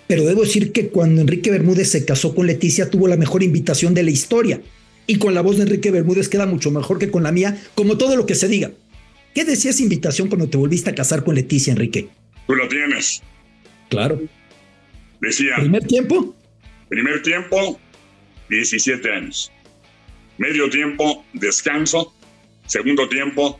[0.06, 3.96] Pero debo decir que cuando Enrique Bermúdez se casó con Leticia tuvo la mejor invitación
[3.96, 4.62] de la historia.
[5.08, 7.98] Y con la voz de Enrique Bermúdez queda mucho mejor que con la mía, como
[7.98, 8.70] todo lo que se diga.
[9.34, 12.10] ¿Qué decía esa invitación cuando te volviste a casar con Leticia, Enrique?
[12.46, 13.24] Tú la tienes.
[13.90, 14.22] Claro.
[15.22, 15.56] Decía.
[15.56, 16.36] ¿Primer tiempo?
[16.88, 17.80] Primer tiempo,
[18.50, 19.52] 17 años.
[20.38, 22.14] Medio tiempo, descanso.
[22.66, 23.60] Segundo tiempo,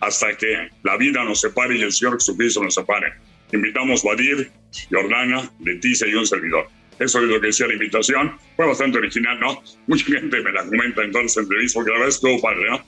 [0.00, 3.14] hasta que la vida nos separe y el Señor Jesucristo nos separe.
[3.52, 4.50] Invitamos a Badir,
[4.90, 6.68] Jordana, Leticia y un servidor.
[6.98, 8.38] Eso es lo que decía la invitación.
[8.56, 9.62] Fue bastante original, ¿no?
[9.86, 12.70] Mucha gente me la comenta en todas las entrevistas porque la verdad es todo padre,
[12.70, 12.84] ¿no?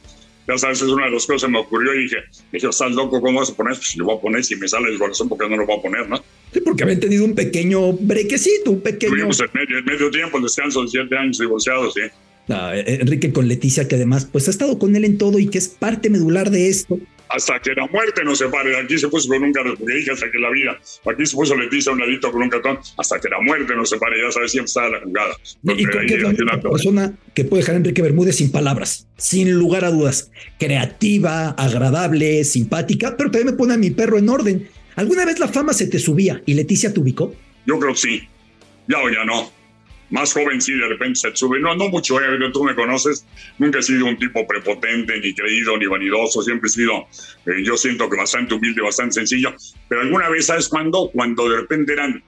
[0.49, 2.17] ya sabes, es una de las cosas que me ocurrió y dije,
[2.51, 3.75] dije, estás loco, ¿cómo vas a poner?
[3.75, 5.79] Pues lo voy a poner, si me sale el corazón, ¿por qué no lo voy
[5.79, 6.25] a poner, no?
[6.53, 9.13] Sí, porque habían tenido un pequeño brequecito, un pequeño...
[9.13, 12.01] Tuvimos el medio, el medio tiempo, el descanso de siete años divorciados, sí.
[12.49, 15.59] Ah, Enrique con Leticia, que además pues ha estado con él en todo y que
[15.59, 18.77] es parte medular de esto hasta que la muerte nos separe.
[18.77, 20.79] Aquí se puso con un cartón, porque dije hasta que la vida.
[21.07, 23.91] Aquí se puso Leticia a un ladito con un cartón, hasta que la muerte nos
[23.91, 24.21] separe.
[24.21, 25.35] Ya sabes, siempre está la jugada.
[25.63, 29.53] Y con que es la persona que puede dejar a Enrique Bermúdez sin palabras, sin
[29.53, 30.31] lugar a dudas.
[30.59, 34.69] Creativa, agradable, simpática, pero también me pone a mi perro en orden.
[34.99, 37.35] ¿Alguna vez la fama se te subía y Leticia te ubicó?
[37.67, 38.29] Yo creo que sí.
[38.89, 39.59] Ya o ya no
[40.11, 41.61] más joven sí de repente se sube.
[41.61, 43.27] No, no mucho, eh, tú me conoces.
[43.59, 46.43] Nunca he sido un tipo prepotente, ni creído, ni vanidoso.
[46.43, 47.07] Siempre he sido,
[47.47, 49.55] eh, yo siento que bastante humilde, bastante sencillo.
[49.89, 51.11] Pero alguna vez, ¿sabes cuándo?
[51.13, 52.23] Cuando de repente eran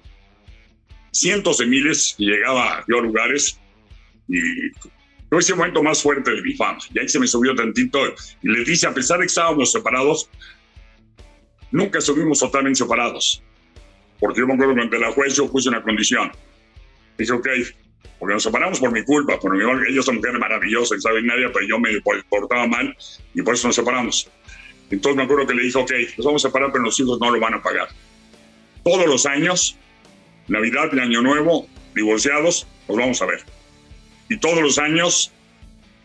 [1.12, 3.58] cientos de miles y llegaba yo a lugares
[4.28, 4.38] y
[5.28, 6.78] fue ese momento más fuerte de mi fama.
[6.94, 8.00] Y ahí se me subió tantito
[8.42, 10.28] y le dice, a pesar de que estábamos separados,
[11.70, 13.42] nunca estuvimos totalmente separados.
[14.18, 16.30] Porque yo me acuerdo que ante la juez yo puse una condición
[17.20, 17.48] Dije, ok,
[18.18, 21.50] porque nos separamos por mi culpa, por mi ellos son mujeres maravillosas, y saben nadie,
[21.50, 21.90] pero yo me
[22.30, 22.96] portaba mal
[23.34, 24.26] y por eso nos separamos.
[24.90, 27.30] Entonces me acuerdo que le dije, ok, nos vamos a separar, pero los hijos no
[27.30, 27.88] lo van a pagar.
[28.82, 29.76] Todos los años,
[30.48, 33.44] Navidad y Año Nuevo, divorciados, nos vamos a ver.
[34.30, 35.30] Y todos los años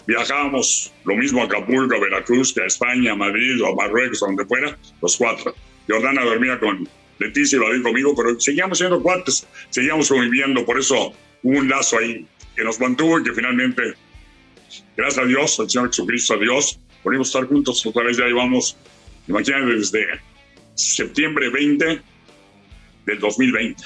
[0.07, 4.21] viajábamos lo mismo a Acapulco, a Veracruz, que a España, a Madrid o a Marruecos,
[4.23, 5.53] a donde fuera, los cuatro.
[5.87, 6.87] Jordana dormía con
[7.19, 11.13] Leticia lo dijo conmigo, pero seguíamos siendo cuates, seguíamos conviviendo, por eso
[11.43, 13.93] hubo un lazo ahí que nos mantuvo y que finalmente,
[14.97, 18.77] gracias a Dios, al Señor Jesucristo, a Dios, pudimos estar juntos otra vez, ya llevamos,
[19.27, 20.07] imagínate, desde
[20.73, 22.01] septiembre 20
[23.05, 23.83] del 2020,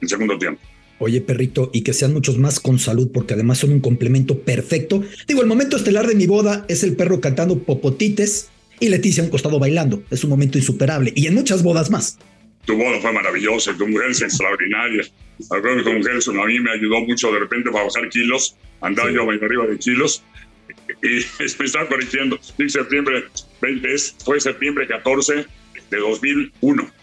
[0.00, 0.69] el segundo tiempo.
[1.02, 5.02] Oye, perrito, y que sean muchos más con salud, porque además son un complemento perfecto.
[5.26, 9.24] Digo, el momento estelar de mi boda es el perro cantando popotites y Leticia a
[9.24, 10.02] un costado bailando.
[10.10, 11.10] Es un momento insuperable.
[11.16, 12.18] Y en muchas bodas más.
[12.66, 15.02] Tu boda fue maravillosa, tu mujer es extraordinaria.
[15.48, 18.56] Creo que tu mujer a mí me ayudó mucho de repente para bajar kilos.
[18.82, 20.22] Andaba yo arriba de kilos
[21.02, 21.06] y
[21.58, 22.38] me estaba corrigiendo.
[22.42, 23.24] Septiembre
[23.62, 23.88] 20,
[24.22, 25.46] fue septiembre 14
[25.90, 26.99] de 2001.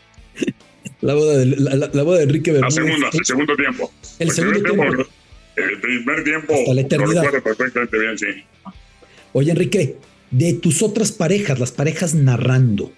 [1.08, 2.76] La boda de, la, boda de Enrique Bermúdez.
[2.76, 3.94] La segunda, el segundo tiempo.
[4.20, 4.84] El, segundo tiempo,
[5.56, 6.54] El primer tiempo.
[6.54, 7.24] Hasta la eternidad.
[7.32, 8.26] Lo perfectamente bien, sí.
[9.32, 9.96] Oye, Enrique,
[10.32, 12.92] de tus otras parejas, las parejas narrando,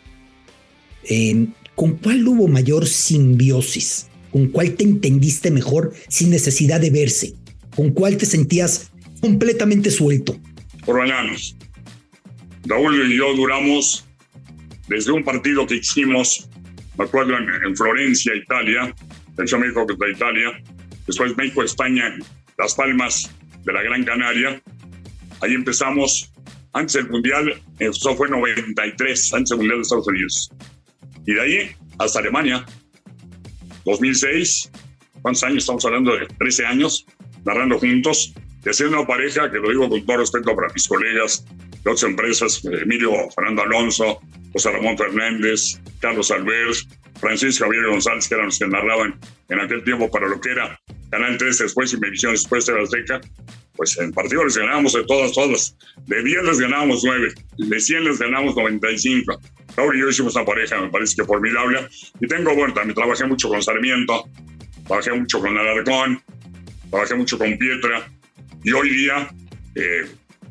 [1.76, 4.08] ¿con cuál hubo mayor simbiosis?
[4.32, 7.36] ¿Con cuál te entendiste mejor sin necesidad de verse?
[7.76, 8.90] ¿Con cuál te sentías
[9.22, 10.36] completamente suelto?
[10.84, 11.56] Por mañanos.
[12.66, 14.04] Raúl y yo duramos
[14.88, 16.49] desde un partido que hicimos
[17.00, 18.94] me acuerdo en, Florencia, Italia,
[19.38, 20.62] el México contra Italia,
[21.08, 22.14] después México, España,
[22.58, 23.34] Las Palmas
[23.64, 24.62] de la Gran Canaria.
[25.40, 26.30] Ahí empezamos,
[26.74, 30.52] antes del Mundial, eso fue 93, antes del Mundial de Estados Unidos.
[31.26, 32.66] Y de ahí hasta Alemania,
[33.86, 34.70] 2006,
[35.22, 35.60] ¿cuántos años?
[35.60, 37.06] Estamos hablando de 13 años,
[37.46, 38.34] narrando juntos,
[38.66, 42.04] y haciendo una pareja, que lo digo con todo respeto para mis colegas de otras
[42.04, 44.20] empresas, Emilio Fernando Alonso,
[44.54, 46.78] José Ramón Fernández, Carlos Albert,
[47.20, 50.80] Francisco Javier González, que eran los que narraban en aquel tiempo para lo que era
[51.10, 53.22] Canal 3 después y Medición después de la Azteca,
[53.76, 55.76] pues en partidos les ganábamos de todas, todas.
[56.06, 59.40] De 10 les ganábamos 9, de 100 les ganábamos 95.
[59.78, 61.88] Ahora y yo hicimos una pareja, me parece que formidable.
[62.20, 64.30] Y tengo, bueno, también trabajé mucho con Sarmiento,
[64.86, 66.22] trabajé mucho con Alarcón,
[66.90, 68.12] trabajé mucho con Pietra.
[68.64, 69.30] Y hoy día,
[69.76, 70.08] eh,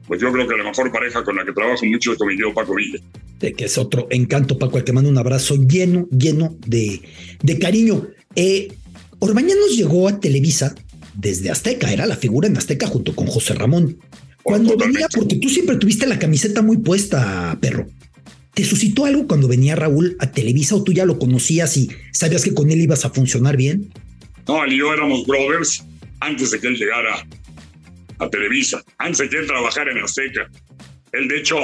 [0.08, 2.36] pues yo creo que la mejor pareja con la que trabajo mucho es con mi
[2.36, 2.98] tío Paco Villa
[3.38, 7.02] que es otro encanto, Paco, al que mando un abrazo lleno, lleno de,
[7.42, 8.08] de cariño.
[8.34, 8.72] Eh,
[9.20, 10.74] Orbañanos llegó a Televisa
[11.14, 13.98] desde Azteca, era la figura en Azteca junto con José Ramón.
[14.42, 17.86] Cuando venía, porque tú siempre tuviste la camiseta muy puesta, perro.
[18.54, 22.42] ¿Te suscitó algo cuando venía Raúl a Televisa o tú ya lo conocías y sabías
[22.42, 23.92] que con él ibas a funcionar bien?
[24.46, 25.84] No, él y yo éramos brothers
[26.20, 27.26] antes de que él llegara
[28.18, 30.48] a Televisa, antes de que él trabajara en Azteca.
[31.12, 31.56] Él, de hecho,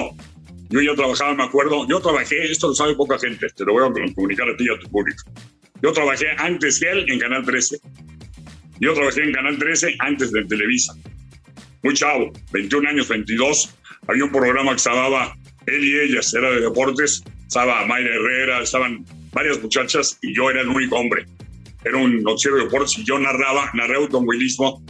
[0.71, 3.89] yo ya trabajaba, me acuerdo, yo trabajé, esto lo sabe poca gente, te lo voy
[3.89, 5.23] a comunicar a ti y a tu público.
[5.83, 7.79] Yo trabajé antes que él en Canal 13.
[8.81, 10.95] Yo trabajé en Canal 13 antes de Televisa.
[11.83, 13.75] Muy chavo, 21 años, 22.
[14.09, 15.37] Había un programa que se llamaba
[15.67, 17.23] Él y Ellas, era de deportes.
[17.47, 21.27] Estaba Mayra Herrera, estaban varias muchachas y yo era el único hombre.
[21.85, 24.83] Era un noticiero de deportes y yo narraba, narré automovilismo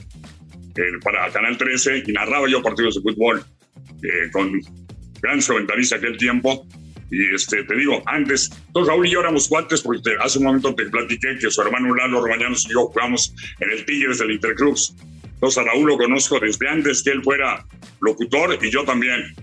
[1.03, 3.45] para Canal 13 y narraba yo partidos de fútbol
[4.03, 4.61] eh, con
[5.21, 6.67] gran comentarista aquel tiempo.
[7.11, 10.75] Y este, te digo, antes, todos Raúl y yo éramos cuates porque hace un momento
[10.75, 14.97] te platiqué que su hermano Lalo Romañanos y yo jugamos en el Tigres del Interclubs.
[15.23, 17.65] Entonces a Raúl lo conozco desde antes que él fuera
[18.01, 19.35] locutor y yo también.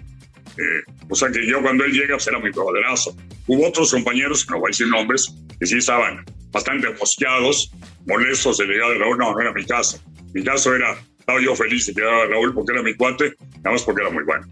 [0.58, 3.16] Eh, o sea que yo cuando él llega pues muy poderoso.
[3.48, 7.72] Hubo otros compañeros, no voy a decir nombres, que sí estaban bastante mosqueados,
[8.06, 9.18] molestos de llegar de Raúl.
[9.18, 10.02] No, no era mi caso.
[10.34, 13.72] Mi caso era, estaba yo feliz de quedar a Raúl porque era mi cuate, nada
[13.72, 14.46] más porque era muy bueno.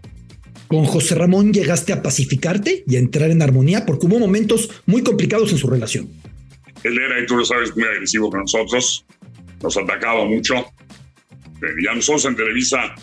[0.68, 5.02] Con José Ramón llegaste a pacificarte y a entrar en armonía porque hubo momentos muy
[5.02, 6.08] complicados en su relación.
[6.84, 9.04] Él era, y tú lo sabes, muy agresivo con nosotros,
[9.62, 10.54] nos atacaba mucho.
[10.56, 12.94] Eh, ya nosotros en Televisa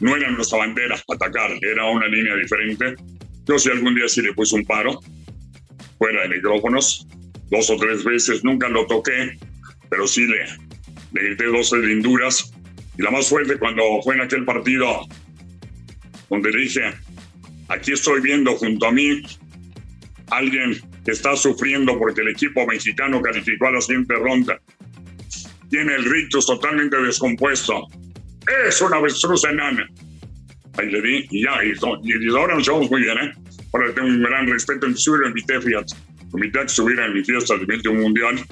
[0.00, 2.94] no era nuestra bandera atacar, era una línea diferente.
[3.46, 5.00] Yo si algún día sí le puse un paro,
[5.98, 7.06] fuera de micrófonos,
[7.50, 9.38] dos o tres veces, nunca lo toqué,
[9.90, 10.46] pero sí le,
[11.12, 12.50] le grité dos linduras.
[12.98, 15.06] Y la más fuerte cuando fue en aquel partido
[16.28, 16.92] donde dije,
[17.70, 19.22] Aquí estoy viendo junto a mí
[20.32, 24.60] alguien que está sufriendo porque el equipo mexicano calificó a la siguiente ronda.
[25.70, 27.86] Tiene el rictus totalmente descompuesto.
[28.66, 29.86] Es una avestruz enana.
[30.78, 33.32] Ahí le di y ya, y, ahora nos llevamos muy bien, ¿eh?
[33.72, 35.94] Ahora tengo un gran respeto, inclusive lo invité, fíjate,
[36.32, 38.44] lo invité a que estuviera en mi fiesta del 21 Mundial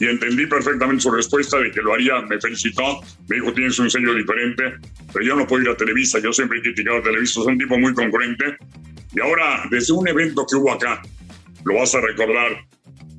[0.00, 3.90] y entendí perfectamente su respuesta de que lo haría, me felicitó, me dijo tienes un
[3.90, 4.64] sello diferente,
[5.12, 7.58] pero yo no puedo ir a Televisa, yo siempre he criticado a Televisa, es un
[7.58, 8.56] tipo muy concurrente.
[9.14, 11.02] Y ahora, desde un evento que hubo acá,
[11.64, 12.64] lo vas a recordar,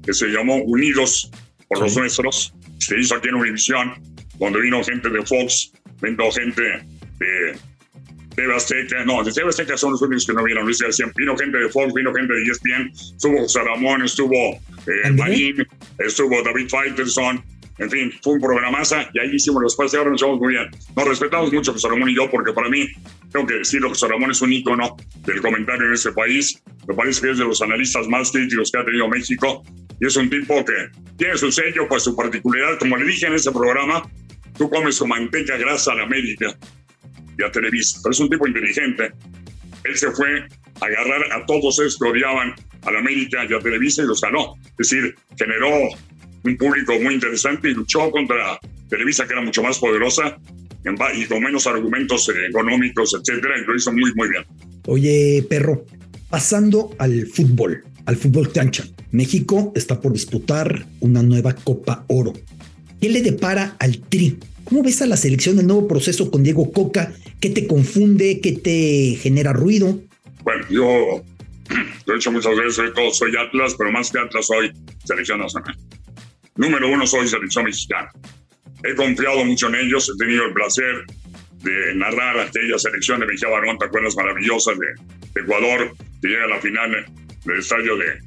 [0.04, 1.30] que se llamó Unidos
[1.68, 3.94] por los Nuestros, se hizo aquí en Univisión,
[4.40, 6.64] donde vino gente de Fox, vino gente
[7.20, 7.58] de
[8.42, 10.66] TV Azteca, no, de TV Azteca son los únicos que no vieron,
[11.16, 15.68] vino gente de Fox, vino gente de ESPN, estuvo José Ramón, estuvo eh, Marín,
[16.00, 17.44] estuvo David Faitelson,
[17.78, 20.54] En fin, fue un programaza y ahí hicimos los pases y ahora nos llevamos muy
[20.54, 20.70] bien.
[20.96, 22.88] Nos respetamos mucho José Ramón y yo porque para mí,
[23.32, 26.62] tengo que decirlo, José Ramón es un ícono del comentario en este país.
[26.88, 29.64] Me parece que es de los analistas más críticos que ha tenido México
[30.00, 30.74] y es un tipo que
[31.18, 32.78] tiene su sello, pues su particularidad.
[32.80, 34.04] Como le dije en ese programa,
[34.58, 36.56] tú comes su manteca grasa a la América
[37.38, 39.12] y a Televisa, pero es un tipo inteligente.
[39.84, 40.48] Él se fue
[40.82, 44.22] a agarrar a todos esos que odiaban a la América y a Televisa y los
[44.22, 44.56] ganó.
[44.80, 45.70] Es decir, generó
[46.44, 50.38] un público muy interesante y luchó contra Televisa, que era mucho más poderosa
[51.14, 54.44] y con menos argumentos económicos, etcétera, y lo hizo muy, muy bien.
[54.88, 55.86] Oye, perro,
[56.30, 62.34] pasando al fútbol, al fútbol cancha, México está por disputar una nueva Copa Oro.
[63.00, 64.38] ¿Qué le depara al Tri?
[64.66, 67.14] ¿Cómo ves a la selección el nuevo proceso con Diego Coca?
[67.40, 68.40] ¿Qué te confunde?
[68.42, 70.00] ¿Qué te genera ruido?
[70.44, 71.24] Bueno, yo
[72.08, 74.72] he hecho muchas veces, todo, soy Atlas, pero más que Atlas soy
[75.04, 75.76] selección nacional.
[76.56, 78.12] Número uno, soy selección mexicana.
[78.84, 81.06] He confiado mucho en ellos, he tenido el placer
[81.64, 83.88] de narrar aquella selección de Mejía Barón, ¿te?
[84.16, 87.06] Maravillosas de, Ecuador, que llega a la final
[87.46, 88.20] del estadio de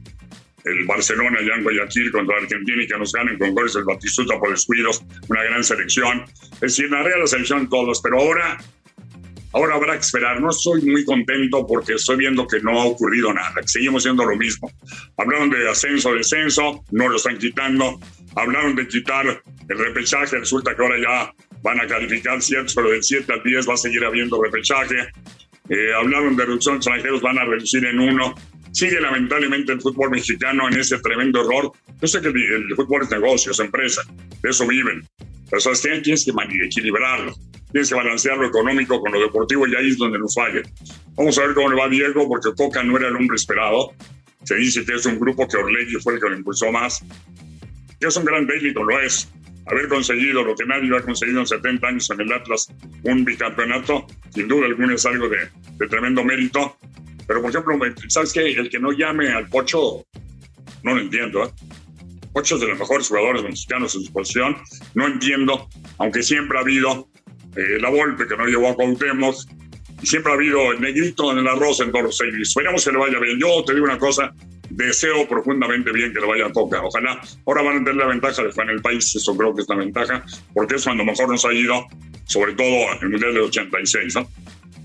[0.65, 4.39] el Barcelona allá en Guayaquil contra Argentina y que nos ganen con goles del Batistuta
[4.39, 6.25] por descuidos, una gran selección.
[6.55, 8.59] Es decir, narré a la selección todos, pero ahora
[9.55, 10.41] Ahora habrá que esperar.
[10.41, 14.25] No estoy muy contento porque estoy viendo que no ha ocurrido nada, que seguimos siendo
[14.25, 14.71] lo mismo.
[15.17, 18.01] Hablaron de ascenso, descenso, no lo están quitando.
[18.35, 19.27] Hablaron de quitar
[19.69, 23.69] el repechaje, resulta que ahora ya van a calificar ciertos, pero del 7 al 10
[23.69, 24.97] va a seguir habiendo repechaje.
[25.69, 28.35] Eh, hablaron de reducción de extranjeros, van a reducir en uno.
[28.75, 31.73] Sigue lamentablemente el fútbol mexicano en ese tremendo error.
[32.03, 34.03] Yo sé que el, fútbol es negocio, es empresa,
[34.43, 35.09] de eso viven.
[35.49, 36.01] Pero ¿sabes qué?
[36.01, 36.33] Tienes que
[36.67, 37.35] equilibrarlo
[37.75, 40.63] tienes que balancear lo económico con lo deportivo y ahí es donde nos falla.
[41.17, 43.91] Vamos a ver cómo le va Diego, porque Coca no era el hombre esperado.
[44.45, 47.05] Se dice que es un grupo que Orlegui fue el que lo impulsó más.
[47.99, 49.29] Que es un gran técnico, lo es.
[49.67, 54.07] Haber conseguido lo que nadie ha conseguido en 70 años en el Atlas, un bicampeonato,
[54.33, 55.39] sin duda alguna es algo de,
[55.77, 56.77] de tremendo mérito.
[57.27, 58.53] Pero, por ejemplo, ¿sabes qué?
[58.53, 60.05] El que no llame al Pocho,
[60.83, 61.45] no lo entiendo.
[61.45, 61.51] ¿eh?
[62.33, 64.57] Pocho es de los mejores jugadores mexicanos en su posición.
[64.95, 67.09] No entiendo, aunque siempre ha habido
[67.57, 69.37] eh, la Volpe, que no llevó a Cuauhtémoc,
[70.03, 72.35] y siempre ha habido el negrito en el arroz en todos los seis.
[72.41, 73.39] Esperemos que le vaya bien.
[73.39, 74.35] Yo te digo una cosa,
[74.71, 76.83] deseo profundamente bien que le vaya a Coca.
[76.83, 79.63] Ojalá ahora van a tener la ventaja de estar en el país, eso creo que
[79.63, 81.87] es la ventaja, porque es cuando mejor nos ha ido,
[82.25, 84.29] sobre todo el Mundial del 86, ¿no?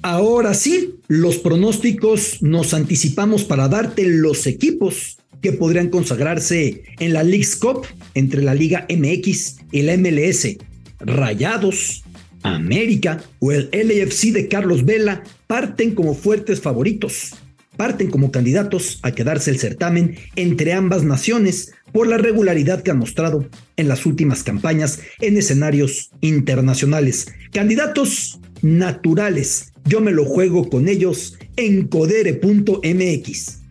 [0.02, 7.24] Ahora sí, los pronósticos nos anticipamos para darte los equipos que podrían consagrarse en la
[7.24, 10.58] League's Cup entre la Liga MX y la MLS.
[11.00, 12.04] Rayados,
[12.44, 17.36] América o el LAFC de Carlos Vela parten como fuertes favoritos,
[17.76, 23.00] parten como candidatos a quedarse el certamen entre ambas naciones por la regularidad que han
[23.00, 27.28] mostrado en las últimas campañas en escenarios internacionales.
[27.52, 29.74] Candidatos naturales.
[29.86, 33.62] Yo me lo juego con ellos en codere.mx.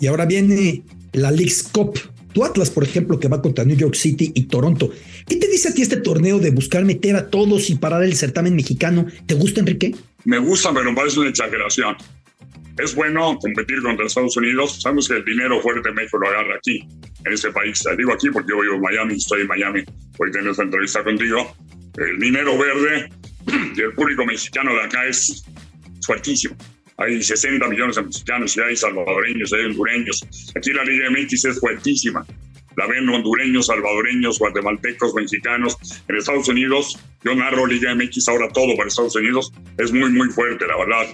[0.00, 1.98] Y ahora viene la League's Cup
[2.32, 4.90] tu Atlas, por ejemplo, que va contra New York City y Toronto.
[5.26, 8.14] ¿Qué te dice a ti este torneo de buscar meter a todos y parar el
[8.14, 9.06] certamen mexicano?
[9.26, 9.94] ¿Te gusta, Enrique?
[10.24, 11.96] Me gusta, pero me parece una exageración.
[12.78, 14.80] Es bueno competir contra Estados Unidos.
[14.80, 16.78] Sabemos que el dinero fuerte México lo agarra aquí,
[17.24, 17.82] en ese país.
[17.82, 19.82] Te digo aquí porque yo vivo en Miami, estoy en Miami,
[20.16, 21.56] voy a tener esta entrevista contigo.
[21.96, 23.08] El dinero verde
[23.76, 25.44] el público mexicano de acá es
[26.04, 26.56] fuertísimo
[26.98, 30.20] hay 60 millones de mexicanos y hay salvadoreños, hay hondureños.
[30.56, 32.26] Aquí la Liga MX es fuertísima.
[32.76, 35.76] La ven hondureños, salvadoreños, guatemaltecos, mexicanos.
[36.08, 39.52] En Estados Unidos, yo narro Liga MX ahora todo para Estados Unidos.
[39.78, 41.06] Es muy, muy fuerte, la verdad.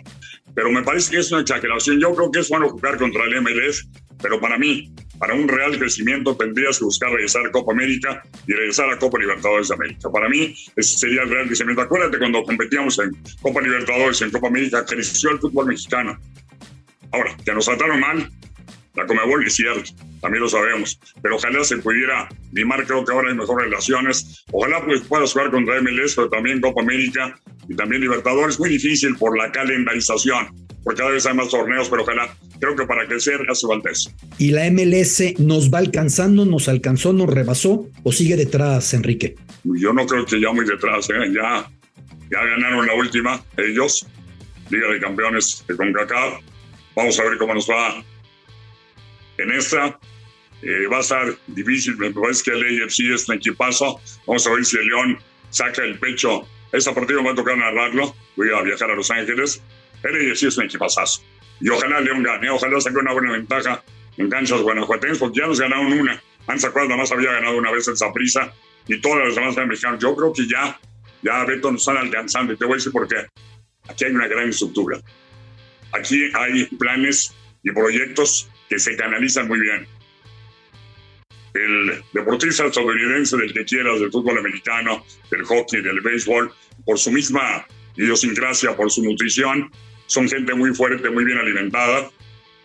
[0.54, 2.00] Pero me parece que es una exageración.
[2.00, 3.86] Yo creo que es bueno jugar contra el MLS,
[4.22, 8.52] pero para mí, para un real crecimiento tendrías que buscar regresar a Copa América y
[8.52, 10.10] regresar a Copa Libertadores de América.
[10.10, 11.82] Para mí, ese sería el real crecimiento.
[11.82, 16.18] Acuérdate cuando competíamos en Copa Libertadores, en Copa América, creció el fútbol mexicano.
[17.12, 18.28] Ahora, que nos trataron mal,
[18.94, 23.28] la Comebol es cierto, también lo sabemos, pero ojalá se pudiera limar, creo que ahora
[23.30, 24.44] hay mejores relaciones.
[24.52, 27.38] Ojalá pues puedas jugar contra MLS, pero también Copa América
[27.68, 28.58] y también Libertadores.
[28.58, 30.48] Muy difícil por la calendarización,
[30.82, 34.10] porque cada vez hay más torneos, pero ojalá creo que para crecer hace falta eso.
[34.38, 39.36] ¿Y la MLS nos va alcanzando, nos alcanzó, nos rebasó o sigue detrás, Enrique?
[39.64, 41.32] Yo no creo que ya muy detrás, ¿eh?
[41.34, 41.70] ya,
[42.30, 44.06] ya ganaron la última ellos,
[44.70, 46.40] Liga de Campeones de CONCACAF.
[46.96, 48.02] Vamos a ver cómo nos va
[49.38, 49.98] en esta.
[50.62, 54.00] Eh, va a estar difícil, me parece que el AFC es un equipazo.
[54.26, 55.18] Vamos a ver si el León
[55.50, 56.46] saca el pecho.
[56.74, 58.16] Este partido me va a tocar narrarlo.
[58.34, 59.62] Voy a viajar a Los Ángeles.
[60.02, 61.22] El AFC es un equipazazo.
[61.60, 63.84] Y ojalá León gane, ojalá saque una buena ventaja
[64.16, 66.20] en canchas guanajuatenses, porque ya nos ganaron una.
[66.48, 68.52] Antes, nada más había ganado una vez en Zaprisa
[68.88, 70.00] y todas las demás mexicanas.
[70.00, 70.76] Yo creo que ya,
[71.22, 72.52] ya Beto nos están alcanzando.
[72.52, 73.24] Y te voy a decir por qué.
[73.88, 74.98] Aquí hay una gran estructura.
[75.92, 79.86] Aquí hay planes y proyectos que se canalizan muy bien.
[81.54, 86.52] El deportista estadounidense del que quieras, del fútbol americano, del hockey, del béisbol,
[86.84, 87.64] por su misma
[87.96, 89.70] idiosincrasia, por su nutrición,
[90.06, 92.10] son gente muy fuerte, muy bien alimentada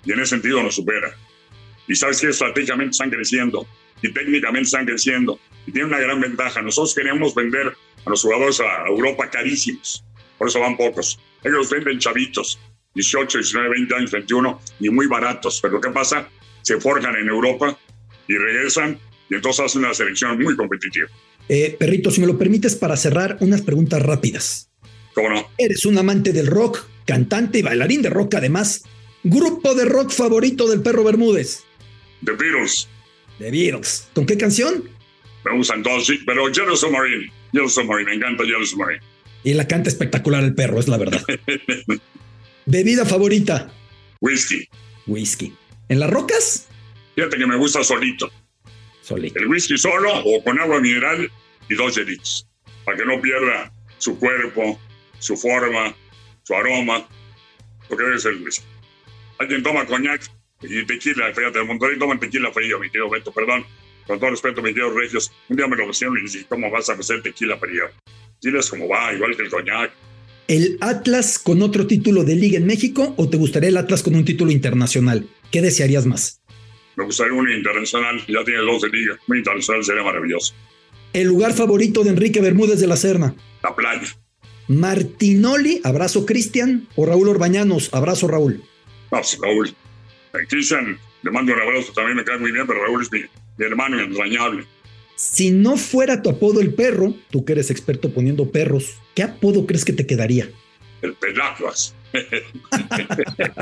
[0.03, 1.15] y en ese sentido nos supera.
[1.87, 3.67] Y sabes que estratégicamente están creciendo
[4.01, 6.61] y técnicamente están creciendo y tienen una gran ventaja.
[6.61, 7.75] Nosotros queremos vender
[8.05, 10.03] a los jugadores a Europa carísimos,
[10.37, 11.19] por eso van pocos.
[11.43, 12.59] Ellos venden chavitos,
[12.95, 15.59] 18, 19, 20 años, 21 y muy baratos.
[15.61, 16.27] Pero ¿qué pasa?
[16.63, 17.77] Se forjan en Europa
[18.29, 18.97] y regresan
[19.29, 21.09] y entonces hacen una selección muy competitiva.
[21.49, 24.69] Eh, perrito, si me lo permites para cerrar, unas preguntas rápidas.
[25.13, 25.47] ¿Cómo no?
[25.57, 28.83] Eres un amante del rock, cantante y bailarín de rock además.
[29.23, 31.63] Grupo de rock favorito del perro Bermúdez.
[32.23, 32.87] The Beatles.
[33.39, 34.07] The Beatles.
[34.13, 34.89] ¿Con qué canción?
[35.43, 37.31] Me gustan todos, sí, pero Yellow Submarine.
[37.51, 39.01] Yellow Submarine, me encanta Yellow Submarine.
[39.43, 41.23] Y la canta espectacular el perro, es la verdad.
[42.65, 43.71] ¿Bebida favorita?
[44.21, 44.67] Whisky.
[45.07, 45.53] Whisky.
[45.87, 46.67] ¿En las rocas?
[47.19, 48.31] Fíjate que me gusta solito.
[49.01, 49.39] Solito.
[49.39, 51.29] El whisky solo o con agua mineral
[51.67, 52.47] y dos hielitos.
[52.85, 54.79] Para que no pierda su cuerpo,
[55.19, 55.93] su forma,
[56.43, 57.05] su aroma.
[57.89, 58.63] Porque debe ser el whisky.
[59.37, 60.21] Alguien toma coñac
[60.61, 63.65] y tequila, fíjate, el Monterrey toma tequila frío, mi querido Beto, perdón.
[64.07, 65.29] Con todo respeto, mis queridos regios.
[65.49, 67.83] Un día me lo pusieron y dije, ¿cómo vas a hacer tequila frío?
[68.41, 69.91] Diles cómo va, igual que el coñac.
[70.47, 74.15] ¿El Atlas con otro título de liga en México o te gustaría el Atlas con
[74.15, 75.27] un título internacional?
[75.51, 76.38] ¿Qué desearías más?
[76.95, 79.17] Me gustaría un internacional, ya tiene dos de liga.
[79.27, 80.53] Un internacional sería maravilloso.
[81.13, 83.35] ¿El lugar favorito de Enrique Bermúdez de la Serna?
[83.63, 84.07] La playa.
[84.67, 88.57] Martinoli, abrazo Cristian, o Raúl Orbañanos, abrazo Raúl.
[88.57, 88.63] No,
[89.09, 89.69] pues, Raúl.
[89.69, 93.21] Eh, Cristian, le mando un abrazo, también me cae muy bien, pero Raúl es mi,
[93.57, 94.65] mi hermano entrañable.
[95.15, 99.65] Si no fuera tu apodo el perro, tú que eres experto poniendo perros, ¿qué apodo
[99.65, 100.49] crees que te quedaría?
[101.01, 101.95] El Pelaclas.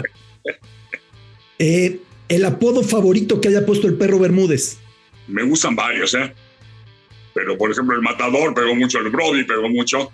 [1.59, 1.99] Eh,
[2.29, 4.77] el apodo favorito que haya puesto el perro Bermúdez.
[5.27, 6.33] me gustan varios, ¿eh?
[7.33, 10.11] Pero, por ejemplo, el Matador pegó mucho, el Brody pegó mucho.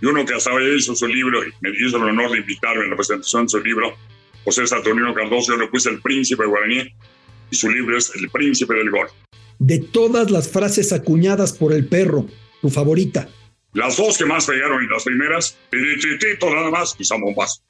[0.00, 2.84] Y uno que hasta hoy hizo su libro y me hizo el honor de invitarme
[2.84, 3.96] en la presentación de su libro,
[4.44, 6.92] José Saturnino Cardoso, yo le puse el príncipe guaraní
[7.50, 9.08] y su libro es El príncipe del gol.
[9.58, 12.26] De todas las frases acuñadas por el perro,
[12.60, 13.28] tu favorita.
[13.72, 17.62] Las dos que más pegaron y las primeras, Titito nada más y Zambombazo.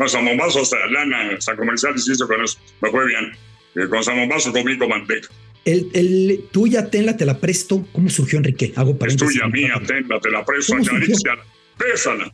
[0.00, 2.58] No, Zambombazo hasta lana, hasta comerciales hizo con eso.
[2.80, 3.32] Me fue bien.
[3.76, 5.28] Eh, con Zambombazo comí con manteca.
[5.66, 7.86] El, el tuya, tenla, te la presto.
[7.92, 8.72] ¿Cómo surgió Enrique?
[8.76, 9.34] Hago Es paréntesis.
[9.34, 11.44] tuya, mía, tenla, te la presto, acaríciala,
[11.76, 12.32] pésala.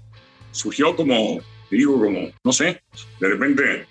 [0.52, 2.80] Surgió como, digo, como, no sé,
[3.18, 3.84] de repente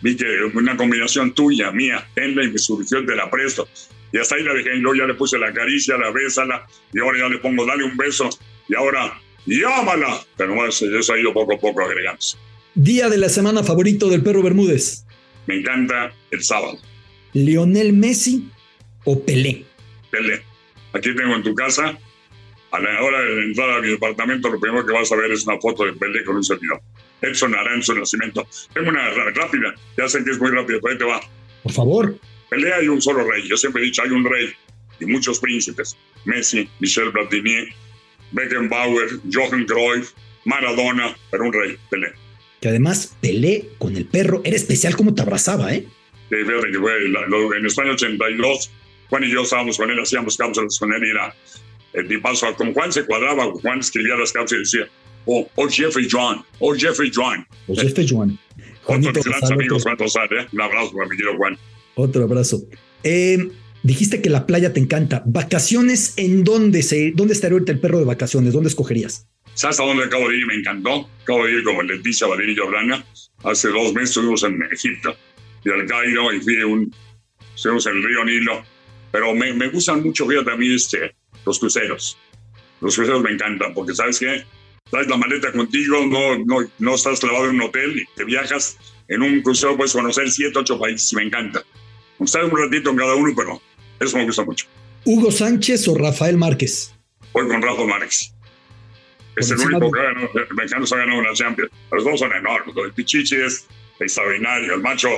[0.00, 3.68] vi que una combinación tuya, mía, tenla y me surgió, te la presto.
[4.12, 7.00] Y hasta ahí la dejé y luego ya le puse la caricia, la bésala, y
[7.00, 8.30] ahora ya le pongo, dale un beso,
[8.66, 10.20] y ahora, llámala.
[10.38, 12.38] Pero bueno, eso eso ha ido poco a poco agregándose.
[12.74, 15.04] Día de la semana favorito del perro Bermúdez.
[15.46, 16.78] Me encanta el sábado.
[17.34, 18.48] Lionel Messi
[19.04, 19.64] o Pelé.
[20.10, 20.42] Tele.
[20.94, 21.98] Aquí tengo en tu casa,
[22.70, 25.46] a la hora de entrar a mi departamento, lo primero que vas a ver es
[25.46, 26.80] una foto de Pelé con un servidor.
[27.20, 28.46] Edson Aranzo Nacimiento.
[28.72, 31.20] Tengo una rápida, ya sé que es muy rápida, pero ahí te va.
[31.62, 32.18] Por favor.
[32.48, 33.46] Pelé hay un solo rey.
[33.46, 34.50] Yo siempre he dicho, hay un rey
[34.98, 35.96] y muchos príncipes.
[36.24, 37.68] Messi, Michel Platini,
[38.32, 40.12] Beckenbauer, Johan Cruyff,
[40.46, 42.12] Maradona, pero un rey, Pelé.
[42.62, 45.84] Que además Pelé con el perro era especial como te abrazaba, ¿eh?
[46.30, 48.70] Sí, fíjate que fue la- lo- en España 82,
[49.10, 51.34] Juan y yo estábamos con él, hacíamos cápsulas con él y era
[51.92, 52.46] el tipazo.
[52.56, 54.92] Como Juan se cuadraba, Juan escribía las cápsulas y decía,
[55.26, 57.44] oh, oh Jeffrey John, oh Jeffrey John.
[57.66, 58.38] Pues este Joan.
[58.58, 59.20] Otro Juanito
[59.52, 60.46] amigos, otro, Juan Tosar, ¿eh?
[60.52, 61.58] Un abrazo para mi querido Juan.
[61.96, 62.62] otro abrazo.
[63.02, 63.48] Eh,
[63.82, 65.22] dijiste que la playa te encanta.
[65.26, 68.52] ¿Vacaciones en dónde se, dónde estaría ahorita el perro de vacaciones?
[68.54, 69.26] ¿Dónde escogerías?
[69.54, 70.46] ¿Sabes a dónde acabo de ir?
[70.46, 71.08] Me encantó.
[71.22, 73.04] Acabo de ir con Leticia Valeria y Jordana.
[73.44, 75.16] Hace dos meses estuvimos en Egipto
[75.64, 76.94] y al Cairo y fui un,
[77.54, 78.64] estuvimos en el río Nilo.
[79.10, 82.16] Pero me, me gustan mucho, fíjate a mí, este, los cruceros.
[82.80, 84.44] Los cruceros me encantan porque, ¿sabes qué?
[84.90, 88.78] Traes la maleta contigo, no, no, no estás clavado en un hotel y te viajas
[89.08, 91.62] en un crucero, puedes conocer siete, ocho países me encanta.
[92.20, 93.60] Estar un ratito en cada uno, pero
[94.00, 94.66] eso me gusta mucho.
[95.04, 96.94] ¿Hugo Sánchez o Rafael Márquez?
[97.32, 98.32] Voy con Rafa Márquez.
[99.36, 101.70] Es el único de- que ha ganado, el mexicano se ha ganado una Champions.
[101.90, 102.74] Los dos son enormes.
[102.76, 103.66] El Pichichi es
[103.98, 104.74] extraordinario.
[104.74, 105.08] El macho,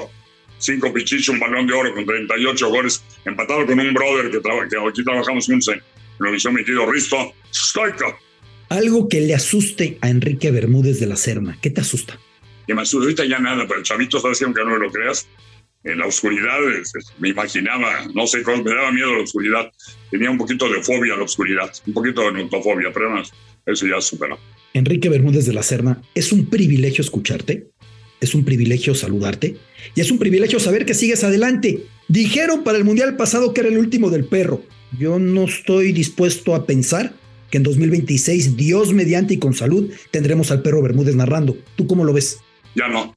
[0.59, 4.69] cinco Pichichi, un balón de oro con 38 goles, empatado con un brother que, traba-
[4.69, 5.83] que aquí trabajamos juntos en
[6.21, 7.35] en la visión, mi querido Risto.
[7.53, 8.07] Stoica.
[8.69, 11.59] Algo que le asuste a Enrique Bermúdez de la Serna.
[11.61, 12.17] ¿Qué te asusta?
[12.69, 14.93] Y me asusta ahorita ya nada, pero el chavito está haciendo que no me lo
[14.93, 15.27] creas.
[15.83, 16.57] en la oscuridad,
[17.19, 19.71] me imaginaba, no sé me daba miedo la oscuridad.
[20.11, 23.33] Tenía un poquito de fobia a la oscuridad, un poquito de notofobia, pero más,
[23.67, 24.39] eso ya superó.
[24.73, 27.69] Enrique Bermúdez de la Serna, es un privilegio escucharte,
[28.21, 29.57] es un privilegio saludarte
[29.95, 31.87] y es un privilegio saber que sigues adelante.
[32.09, 34.63] Dijeron para el Mundial pasado que era el último del perro.
[34.99, 37.15] Yo no estoy dispuesto a pensar
[37.51, 41.57] que en 2026, Dios mediante y con salud, tendremos al perro Bermúdez narrando.
[41.77, 42.41] ¿Tú cómo lo ves?
[42.75, 43.15] Ya no.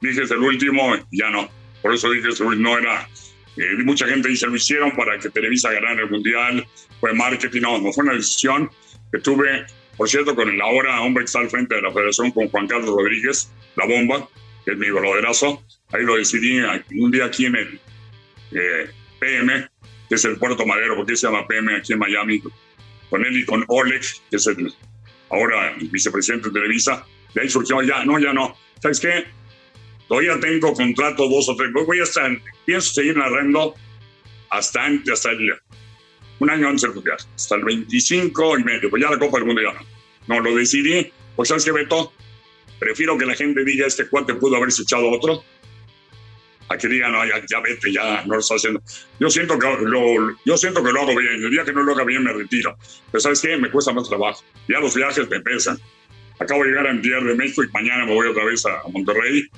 [0.00, 1.48] Dije es el último, ya no.
[1.82, 3.08] Por eso dije que no era.
[3.56, 6.66] Eh, mucha gente dice lo hicieron para que Televisa ganara el mundial,
[7.00, 7.60] fue marketing.
[7.60, 8.68] No, no fue una decisión
[9.12, 9.66] que tuve,
[9.96, 12.66] por cierto, con el ahora hombre que está al frente de la federación, con Juan
[12.66, 14.28] Carlos Rodríguez, la bomba,
[14.64, 15.62] que es mi broderazo.
[15.92, 16.60] Ahí lo decidí
[16.98, 17.80] un día aquí en el
[18.52, 19.68] eh, PM,
[20.08, 22.42] que es el Puerto Madero, porque se llama PM aquí en Miami,
[23.08, 24.72] con él y con Oleg, que es el
[25.30, 27.06] ahora el vicepresidente de Televisa.
[27.34, 28.56] De ahí surgió, ya, no, ya no.
[28.80, 29.24] ¿Sabes qué?
[30.08, 31.72] Todavía tengo contrato dos o tres.
[31.72, 32.30] Voy a estar,
[32.64, 33.74] pienso seguir narrando
[34.50, 35.52] hasta hasta el,
[36.38, 38.90] un año antes del Mundial, hasta el 25 y medio.
[38.90, 39.86] Pues ya la Copa del Mundo ya no.
[40.28, 41.10] No, lo decidí.
[41.34, 42.12] Pues sabes qué, Beto,
[42.78, 45.42] prefiero que la gente diga este cuate pudo haberse echado otro
[46.68, 48.82] a que digan, no, ya, vete, ya no lo está haciendo.
[49.20, 51.34] Yo siento, que lo, yo siento que lo hago bien.
[51.34, 52.76] El día que no lo haga bien me retiro.
[53.12, 53.56] Pero ¿sabes qué?
[53.56, 54.42] Me cuesta más trabajo.
[54.68, 55.78] Ya los viajes me pesan.
[56.40, 59.48] Acabo de llegar a Tierra de México y mañana me voy otra vez a Monterrey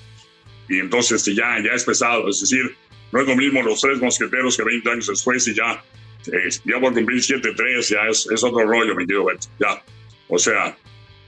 [0.68, 2.76] y entonces ya, ya es pesado, es decir,
[3.12, 5.82] no es lo mismo los tres mosqueteros que 20 años después y ya,
[6.26, 9.82] eh, ya a cumplir 7-3, ya es, es, otro rollo, mi querido Beto, ya.
[10.28, 10.76] O sea,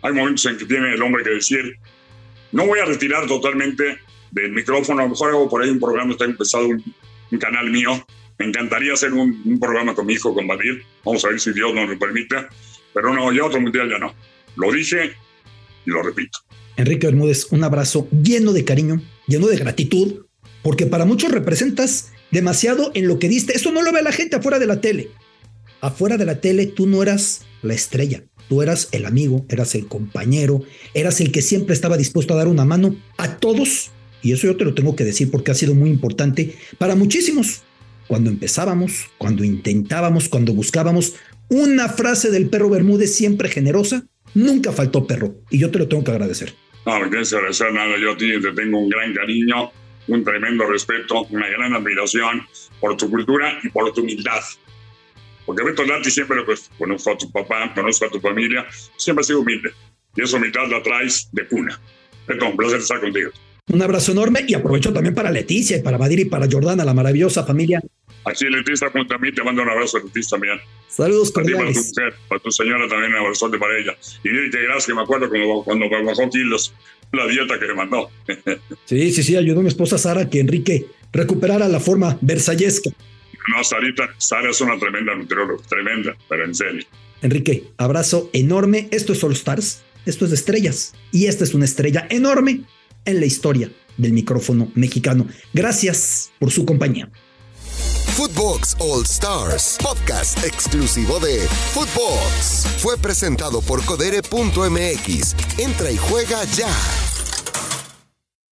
[0.03, 1.77] hay momentos en que tiene el hombre que decir,
[2.53, 3.99] no voy a retirar totalmente
[4.31, 6.83] del micrófono, a lo mejor hago por ahí un programa, está empezado un,
[7.31, 8.05] un canal mío,
[8.39, 11.53] me encantaría hacer un, un, programa con mi hijo, con Badir, vamos a ver si
[11.53, 12.37] Dios nos lo permite,
[12.93, 14.15] pero no, ya otro mundial ya no.
[14.57, 15.13] Lo dije
[15.87, 16.39] y lo repito.
[16.77, 20.25] Enrique Bermúdez, un abrazo lleno de cariño, lleno de gratitud,
[20.63, 23.57] porque para muchos representas demasiado en lo que diste.
[23.57, 25.11] Eso no lo ve la gente afuera de la tele.
[25.81, 29.87] Afuera de la tele tú no eras la estrella, tú eras el amigo, eras el
[29.87, 30.63] compañero,
[30.95, 33.91] eras el que siempre estaba dispuesto a dar una mano a todos.
[34.23, 37.63] Y eso yo te lo tengo que decir porque ha sido muy importante para muchísimos.
[38.07, 41.15] Cuando empezábamos, cuando intentábamos, cuando buscábamos
[41.49, 45.37] una frase del perro Bermúdez siempre generosa, nunca faltó perro.
[45.51, 46.55] Y yo te lo tengo que agradecer.
[46.87, 47.97] No, agradecer nada.
[48.01, 49.71] Yo a te tengo un gran cariño,
[50.11, 52.47] un tremendo respeto, una gran admiración
[52.81, 54.41] por tu cultura y por tu humildad.
[55.47, 59.25] Porque Beto Lati siempre pues, conozco a tu papá, conozco a tu familia, siempre ha
[59.25, 59.71] sido humilde.
[60.17, 61.81] Y esa humildad la traes de cuna.
[62.27, 63.31] Beto, un placer estar contigo.
[63.73, 66.95] Un abrazo enorme y aprovecho también para Leticia y para Badir y para Jordana, la
[66.95, 67.81] maravillosa familia
[68.25, 70.59] Aquí Leticia junto a mí te mando un abrazo a Leticia también.
[70.89, 71.63] Saludos cordiales.
[71.63, 73.97] Para tu, mujer, para tu señora también un abrazo para ella.
[74.23, 76.75] Y dile que gracias, que me acuerdo cuando, cuando bajó kilos
[77.13, 78.11] la dieta que le mandó.
[78.85, 82.91] sí, sí, sí, ayudó a mi esposa Sara que Enrique recuperara la forma versallesca.
[83.55, 86.85] No, Sarita, Sara es una tremenda nutrióloga, tremenda, pero en serio.
[87.23, 88.89] Enrique, abrazo enorme.
[88.91, 90.95] Esto es All Stars, esto es de estrellas.
[91.11, 92.63] Y esta es una estrella enorme
[93.05, 95.27] en la historia del micrófono mexicano.
[95.53, 97.11] Gracias por su compañía.
[98.17, 101.41] Footbox All Stars, podcast exclusivo de
[101.73, 102.67] Footbox.
[102.79, 105.35] Fue presentado por codere.mx.
[105.59, 106.71] Entra y juega ya.